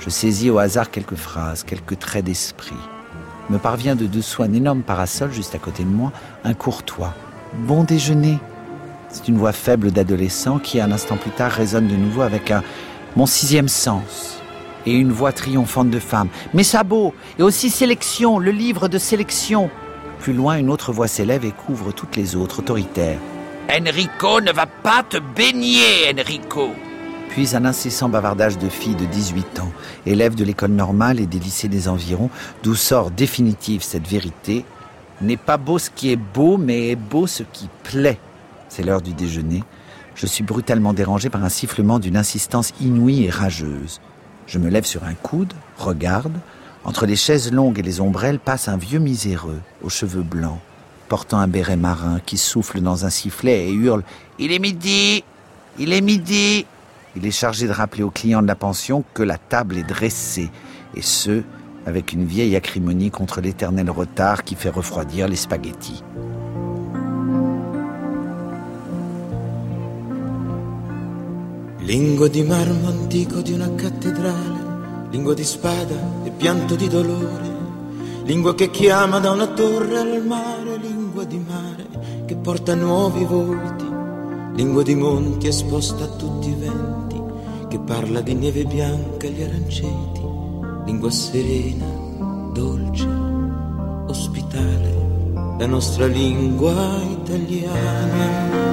[0.00, 2.76] Je saisis au hasard quelques phrases, quelques traits d'esprit.
[3.50, 6.12] Me parvient de dessous un énorme parasol juste à côté de moi,
[6.44, 7.14] un courtois.
[7.54, 8.38] Bon déjeuner.
[9.08, 12.62] C'est une voix faible d'adolescent qui, un instant plus tard, résonne de nouveau avec un
[13.14, 14.42] mon sixième sens
[14.86, 16.28] et une voix triomphante de femme.
[16.54, 19.68] Mes sabots et aussi sélection, le livre de sélection.
[20.20, 23.18] Plus loin, une autre voix s'élève et couvre toutes les autres, autoritaires.
[23.70, 26.70] Enrico ne va pas te baigner, Enrico.
[27.30, 29.72] Puis un incessant bavardage de filles de 18 ans,
[30.06, 32.30] élèves de l'école normale et des lycées des environs,
[32.62, 34.64] d'où sort définitive cette vérité.
[35.20, 38.18] N'est pas beau ce qui est beau, mais est beau ce qui plaît.
[38.68, 39.64] C'est l'heure du déjeuner.
[40.14, 44.00] Je suis brutalement dérangé par un sifflement d'une insistance inouïe et rageuse.
[44.46, 46.38] Je me lève sur un coude, regarde.
[46.84, 50.60] Entre les chaises longues et les ombrelles passe un vieux miséreux, aux cheveux blancs,
[51.08, 54.00] portant un béret marin, qui souffle dans un sifflet et hurle⁇
[54.38, 55.24] Il est midi
[55.78, 56.60] Il est midi!⁇
[57.16, 60.50] Il est chargé de rappeler aux clients de la pension que la table est dressée,
[60.94, 61.42] et ce,
[61.86, 66.04] avec une vieille acrimonie contre l'éternel retard qui fait refroidir les spaghettis.
[71.86, 77.48] Lingua di marmo antico di una cattedrale, lingua di spada e pianto di dolore,
[78.24, 83.84] lingua che chiama da una torre al mare, lingua di mare che porta nuovi volti,
[84.56, 87.22] lingua di monti esposta a tutti i venti,
[87.68, 90.26] che parla di neve bianca agli aranceti,
[90.86, 91.86] lingua serena,
[92.52, 93.08] dolce,
[94.08, 98.65] ospitale, la nostra lingua italiana.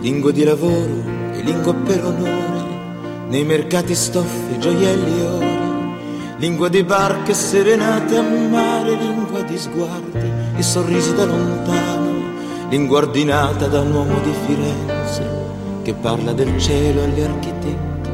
[0.00, 5.96] Lingua di lavoro e lingua per onore, nei mercati stoffe, gioielli e ori,
[6.38, 13.66] lingua di barche serenate a mare, lingua di sguardi e sorrisi da lontano, lingua ordinata
[13.66, 15.36] da un uomo di Firenze
[15.82, 18.10] che parla del cielo agli architetti,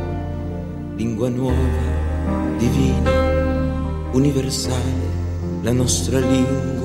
[0.97, 1.82] lingua nuova,
[2.57, 3.11] divina,
[4.12, 5.12] universale,
[5.61, 6.84] la nostra lingua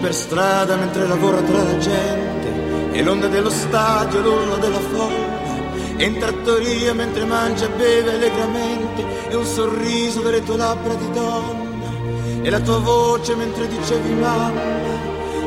[0.00, 5.36] per strada mentre lavora tra la gente, e l'onda dello stadio, l'urlo della folla.
[5.96, 11.10] E in trattoria mentre mangia e beve allegramente, e un sorriso delle tue labbra di
[11.10, 14.86] donna, e la tua voce mentre dicevi mamma.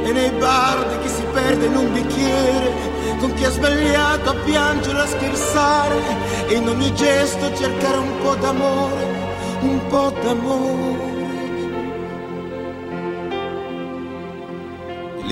[0.04, 2.74] E nei bar di chi si perde in un bicchiere,
[3.20, 6.02] con chi ha sbagliato a piangere, a scherzare,
[6.48, 9.08] e in ogni gesto cercare un po' d'amore,
[9.62, 11.11] un po' d'amore.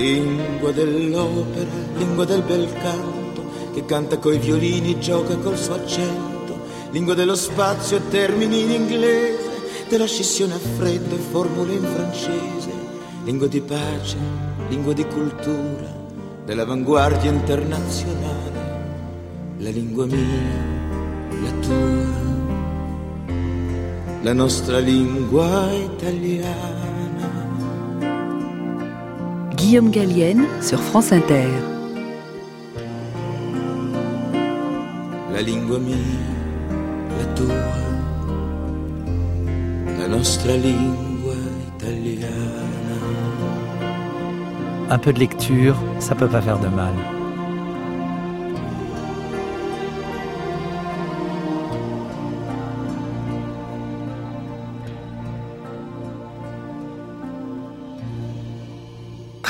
[0.00, 3.44] Lingua dell'opera, lingua del bel canto,
[3.74, 6.58] che canta coi violini, gioca col suo accento,
[6.90, 9.50] lingua dello spazio e termini in inglese,
[9.90, 12.70] della scissione a freddo e formule in francese,
[13.24, 14.16] lingua di pace,
[14.70, 15.94] lingua di cultura,
[16.46, 18.78] dell'avanguardia internazionale,
[19.58, 20.78] la lingua mia,
[21.42, 23.34] la tua,
[24.22, 26.79] la nostra lingua italiana.
[29.70, 31.46] Guillaume Gallienne sur France Inter.
[35.32, 35.94] La lingua mia,
[37.16, 37.54] la tua,
[39.96, 41.36] la nostra lingua
[41.76, 42.26] italiana.
[44.90, 47.19] Un peu de lecture, ça peut pas faire de mal.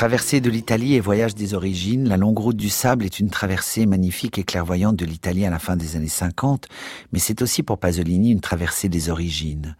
[0.01, 3.85] Traversée de l'Italie et voyage des origines, la longue route du sable est une traversée
[3.85, 6.67] magnifique et clairvoyante de l'Italie à la fin des années 50,
[7.11, 9.75] mais c'est aussi pour Pasolini une traversée des origines.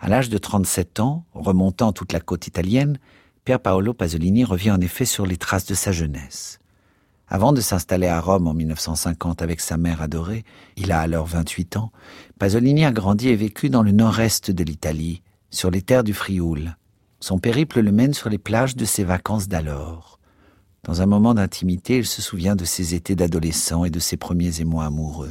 [0.00, 2.98] À l'âge de 37 ans, remontant toute la côte italienne,
[3.44, 6.58] Pier Paolo Pasolini revient en effet sur les traces de sa jeunesse.
[7.28, 10.46] Avant de s'installer à Rome en 1950 avec sa mère adorée,
[10.78, 11.92] il a alors 28 ans,
[12.38, 16.76] Pasolini a grandi et vécu dans le nord-est de l'Italie, sur les terres du Frioul.
[17.20, 20.20] Son périple le mène sur les plages de ses vacances d'alors.
[20.84, 24.60] Dans un moment d'intimité, il se souvient de ses étés d'adolescent et de ses premiers
[24.60, 25.30] émois amoureux.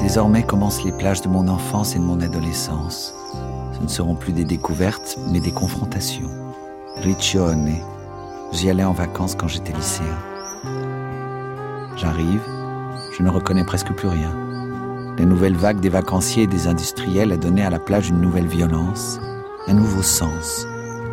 [0.00, 3.12] Désormais commencent les plages de mon enfance et de mon adolescence.
[3.74, 6.30] Ce ne seront plus des découvertes, mais des confrontations.
[6.96, 7.74] Riccione.
[8.52, 10.18] J'y allais en vacances quand j'étais lycéen.
[11.96, 12.42] J'arrive,
[13.16, 14.39] je ne reconnais presque plus rien.
[15.18, 18.46] La nouvelle vague des vacanciers et des industriels a donné à la plage une nouvelle
[18.46, 19.20] violence,
[19.66, 20.66] un nouveau sens,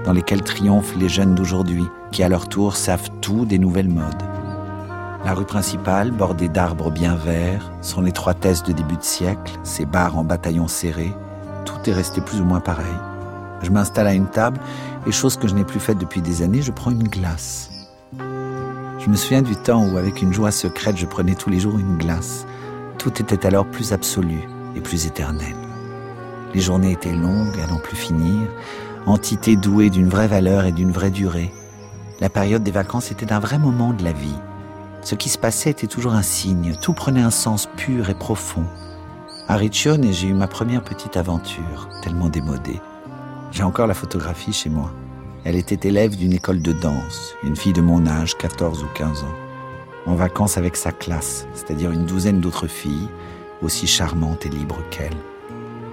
[0.06, 4.24] dans lesquels triomphent les jeunes d'aujourd'hui, qui à leur tour savent tout des nouvelles modes.
[5.26, 10.18] La rue principale, bordée d'arbres bien verts, son étroitesse de début de siècle, ses bars
[10.18, 11.14] en bataillons serrés,
[11.66, 12.86] tout est resté plus ou moins pareil.
[13.62, 14.60] Je m'installe à une table
[15.06, 17.72] et chose que je n'ai plus faite depuis des années, je prends une glace.
[19.00, 21.78] Je me souviens du temps où, avec une joie secrète, je prenais tous les jours
[21.78, 22.45] une glace.
[22.98, 24.39] Tout était alors plus absolu
[24.76, 25.56] et plus éternel.
[26.54, 28.48] Les journées étaient longues à n'en plus finir,
[29.06, 31.54] entité douée d'une vraie valeur et d'une vraie durée.
[32.20, 34.39] La période des vacances était un vrai moment de la vie.
[35.02, 38.66] Ce qui se passait était toujours un signe, tout prenait un sens pur et profond.
[39.48, 42.82] À Riccione, j'ai eu ma première petite aventure, tellement démodée.
[43.52, 44.91] J'ai encore la photographie chez moi.
[45.45, 49.24] Elle était élève d'une école de danse, une fille de mon âge, 14 ou 15
[49.24, 49.47] ans.
[50.08, 53.10] En vacances avec sa classe, c'est-à-dire une douzaine d'autres filles,
[53.62, 55.18] aussi charmantes et libres qu'elle.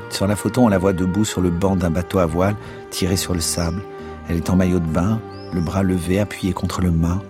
[0.08, 2.54] Sur la photo, on la voit debout sur le banc d'un bateau à voile,
[2.90, 3.82] tiré sur le sable.
[4.28, 5.20] Elle est en maillot de bain,
[5.52, 7.20] le bras levé, appuyé contre le mât.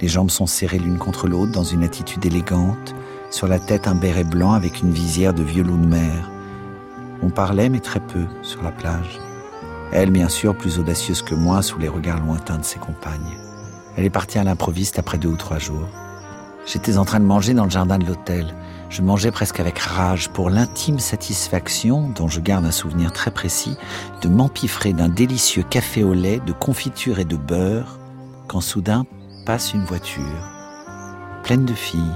[0.00, 2.92] Les jambes sont serrées l'une contre l'autre dans une attitude élégante.
[3.30, 6.28] Sur la tête, un béret blanc avec une visière de vieux loup de mer.
[7.22, 9.20] On parlait, mais très peu, sur la plage.
[9.92, 13.38] Elle, bien sûr, plus audacieuse que moi, sous les regards lointains de ses compagnes.
[13.96, 15.86] Elle est partie à l'improviste après deux ou trois jours.
[16.64, 18.54] J'étais en train de manger dans le jardin de l'hôtel.
[18.88, 23.76] Je mangeais presque avec rage pour l'intime satisfaction, dont je garde un souvenir très précis,
[24.20, 27.98] de m'empiffrer d'un délicieux café au lait, de confiture et de beurre,
[28.48, 29.06] quand soudain
[29.44, 30.22] passe une voiture,
[31.42, 32.14] pleine de filles.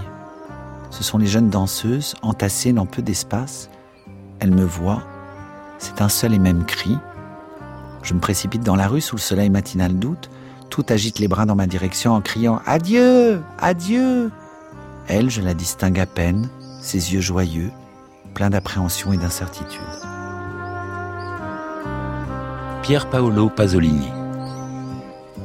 [0.90, 3.68] Ce sont les jeunes danseuses, entassées dans peu d'espace.
[4.38, 5.02] Elles me voient.
[5.78, 6.96] C'est un seul et même cri.
[8.02, 10.30] Je me précipite dans la rue sous le soleil matinal d'août.
[10.70, 14.30] Tout agite les bras dans ma direction en criant Adieu Adieu
[15.08, 16.48] Elle, je la distingue à peine,
[16.80, 17.70] ses yeux joyeux,
[18.34, 19.80] pleins d'appréhension et d'incertitude.
[22.82, 24.10] Pier Paolo Pasolini.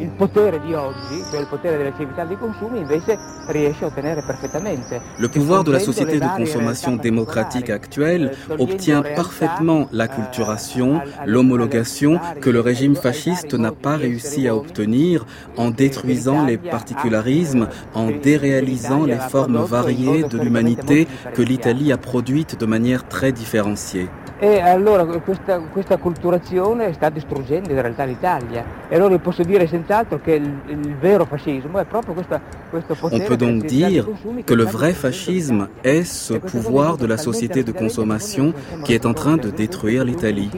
[0.02, 4.24] Il potere di oggi, cioè il potere delle civiltà dei consumi, invece riesce a ottenere
[4.26, 5.00] perfettamente.
[5.20, 12.62] Le pouvoir de la société de consommation démocratique actuelle obtient parfaitement l'acculturation, l'homologation que le
[12.62, 19.64] régime fasciste n'a pas réussi à obtenir en détruisant les particularismes, en déréalisant les formes
[19.64, 24.10] variées de l'humanité que l'Italie a produites de manière très différenciée.
[24.44, 28.66] E allora questa, questa culturazione sta distruggendo in realtà l'Italia.
[28.90, 33.22] E allora posso dire senz'altro che il, il vero fascismo è proprio questa, questo potere...
[33.22, 34.04] On peut donc dire
[34.44, 38.52] que le vrai fascisme est ce pouvoir de la société de consommation
[38.84, 40.50] qui est en train de détruire l'Italie.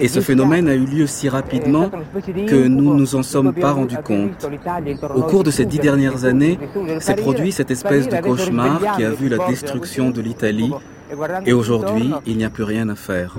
[0.00, 1.90] Et ce phénomène a eu lieu si rapidement
[2.24, 4.48] que nous ne nous en sommes pas rendus compte.
[5.14, 6.58] Au cours de ces dix dernières années,
[7.00, 10.72] s'est produit cette espèce de cauchemar qui a vu la destruction de l'Italie
[11.46, 13.36] et aujourd'hui, il n'y a plus rien à faire.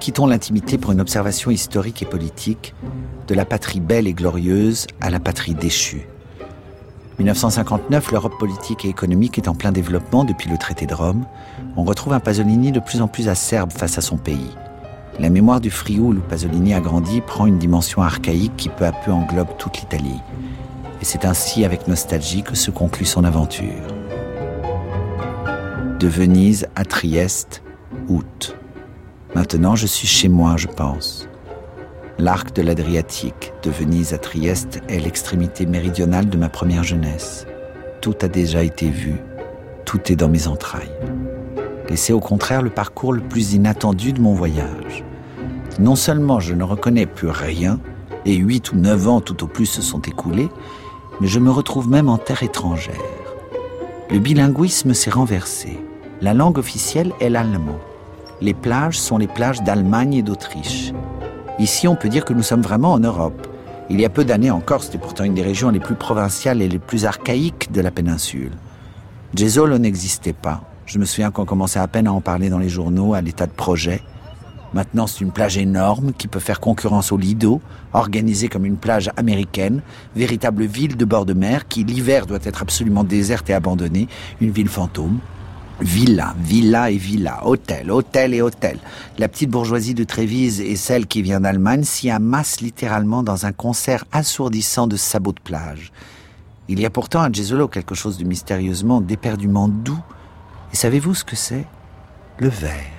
[0.00, 2.74] Quittons l'intimité pour une observation historique et politique
[3.28, 6.08] de la patrie belle et glorieuse à la patrie déchue.
[7.18, 11.24] 1959, l'Europe politique et économique est en plein développement depuis le traité de Rome.
[11.76, 14.54] On retrouve un Pasolini de plus en plus acerbe face à son pays.
[15.18, 18.92] La mémoire du Frioul où Pasolini a grandi prend une dimension archaïque qui peu à
[18.92, 20.20] peu englobe toute l'Italie.
[21.00, 23.82] Et c'est ainsi avec nostalgie que se conclut son aventure
[25.98, 27.62] de Venise à Trieste,
[28.08, 28.56] août.
[29.34, 31.26] Maintenant, je suis chez moi, je pense.
[32.18, 37.46] L'arc de l'Adriatique, de Venise à Trieste, est l'extrémité méridionale de ma première jeunesse.
[38.02, 39.14] Tout a déjà été vu,
[39.86, 40.92] tout est dans mes entrailles.
[41.88, 45.02] Et c'est au contraire le parcours le plus inattendu de mon voyage.
[45.78, 47.80] Non seulement je ne reconnais plus rien,
[48.26, 50.50] et huit ou neuf ans tout au plus se sont écoulés,
[51.22, 53.25] mais je me retrouve même en terre étrangère.
[54.08, 55.80] Le bilinguisme s'est renversé.
[56.20, 57.80] La langue officielle est l'allemand.
[58.40, 60.92] Les plages sont les plages d'Allemagne et d'Autriche.
[61.58, 63.48] Ici, on peut dire que nous sommes vraiment en Europe.
[63.90, 66.68] Il y a peu d'années encore, c'était pourtant une des régions les plus provinciales et
[66.68, 68.52] les plus archaïques de la péninsule.
[69.34, 70.62] Jesolo n'existait pas.
[70.86, 73.46] Je me souviens qu'on commençait à peine à en parler dans les journaux, à l'état
[73.46, 74.02] de projet.
[74.74, 77.60] Maintenant, c'est une plage énorme qui peut faire concurrence au Lido,
[77.92, 79.80] organisée comme une plage américaine,
[80.14, 84.08] véritable ville de bord de mer qui, l'hiver, doit être absolument déserte et abandonnée,
[84.40, 85.18] une ville fantôme.
[85.80, 88.78] Villa, villa et villa, hôtel, hôtel et hôtel.
[89.18, 93.52] La petite bourgeoisie de Trévise et celle qui vient d'Allemagne s'y amassent littéralement dans un
[93.52, 95.92] concert assourdissant de sabots de plage.
[96.68, 100.02] Il y a pourtant à Jesolo quelque chose de mystérieusement, d'éperdument doux.
[100.72, 101.66] Et savez-vous ce que c'est?
[102.38, 102.95] Le vert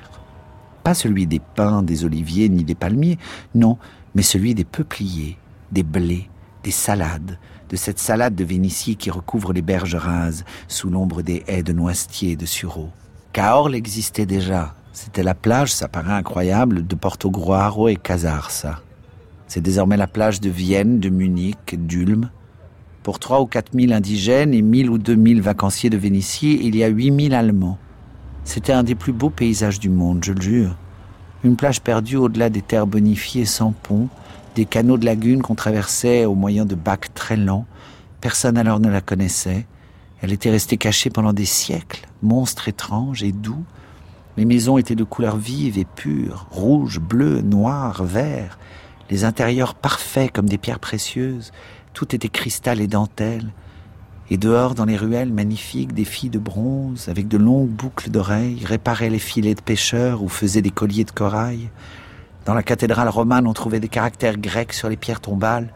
[0.87, 3.17] pas celui des pins, des oliviers ni des palmiers,
[3.53, 3.77] non,
[4.15, 5.37] mais celui des peupliers,
[5.69, 6.29] des blés,
[6.63, 7.37] des salades,
[7.69, 11.73] de cette salade de Vénitie qui recouvre les berges rases sous l'ombre des haies de
[11.73, 12.91] noisetiers et de sureaux.
[13.33, 14.75] Cahors existait déjà.
[14.93, 18.79] C'était la plage, ça paraît incroyable, de Portogruaro et Casarsa.
[19.49, 22.29] C'est désormais la plage de Vienne, de Munich, d'Ulm.
[23.03, 26.77] Pour trois ou quatre mille indigènes et mille ou deux mille vacanciers de Vénitie, il
[26.77, 27.77] y a huit mille Allemands.
[28.47, 30.77] C'était un des plus beaux paysages du monde, je le jure.
[31.43, 34.07] Une plage perdue au-delà des terres bonifiées sans pont,
[34.55, 37.65] des canaux de lagunes qu'on traversait au moyen de bacs très lents.
[38.21, 39.67] Personne alors ne la connaissait.
[40.21, 43.65] Elle était restée cachée pendant des siècles, monstre étrange et doux.
[44.37, 48.57] Les maisons étaient de couleurs vives et pures, rouge, bleu, noir, vert.
[49.09, 51.51] Les intérieurs parfaits comme des pierres précieuses.
[51.93, 53.51] Tout était cristal et dentelle.
[54.29, 58.65] Et dehors, dans les ruelles magnifiques, des filles de bronze, avec de longues boucles d'oreilles,
[58.65, 61.69] réparaient les filets de pêcheurs ou faisaient des colliers de corail.
[62.45, 65.73] Dans la cathédrale romane, on trouvait des caractères grecs sur les pierres tombales.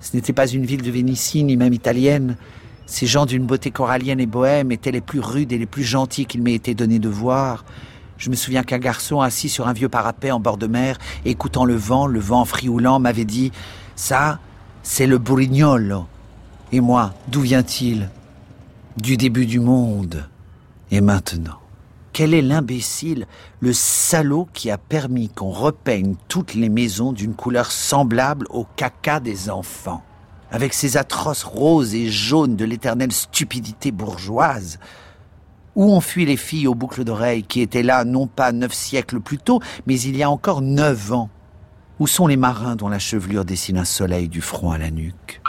[0.00, 2.36] Ce n'était pas une ville de Vénitie, ni même italienne.
[2.86, 6.24] Ces gens d'une beauté corallienne et bohème étaient les plus rudes et les plus gentils
[6.24, 7.66] qu'il m'ait été donné de voir.
[8.16, 10.96] Je me souviens qu'un garçon assis sur un vieux parapet en bord de mer,
[11.26, 13.52] écoutant le vent, le vent frioulant, m'avait dit
[13.94, 14.40] «Ça,
[14.82, 16.06] c'est le Burignolo».
[16.72, 18.10] Et moi, d'où vient-il?
[18.96, 20.28] Du début du monde.
[20.92, 21.58] Et maintenant
[22.12, 23.26] Quel est l'imbécile,
[23.58, 29.18] le salaud qui a permis qu'on repeigne toutes les maisons d'une couleur semblable au caca
[29.18, 30.04] des enfants?
[30.52, 34.78] Avec ces atroces roses et jaunes de l'éternelle stupidité bourgeoise
[35.76, 39.20] où ont fui les filles aux boucles d'oreilles qui étaient là non pas neuf siècles
[39.20, 41.30] plus tôt, mais il y a encore neuf ans?
[41.98, 45.39] Où sont les marins dont la chevelure dessine un soleil du front à la nuque?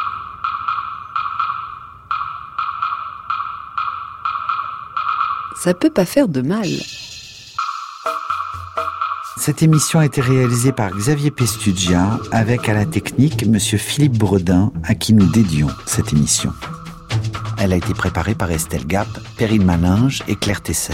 [5.63, 6.67] Ça peut pas faire de mal.
[9.37, 14.71] Cette émission a été réalisée par Xavier Pestugia avec à la technique Monsieur Philippe Bredin
[14.83, 16.51] à qui nous dédions cette émission.
[17.59, 19.07] Elle a été préparée par Estelle Gap,
[19.37, 20.93] Perrine Malinge et Claire Tesser.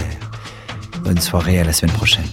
[1.01, 2.27] Bonne soirée à la semaine prochaine.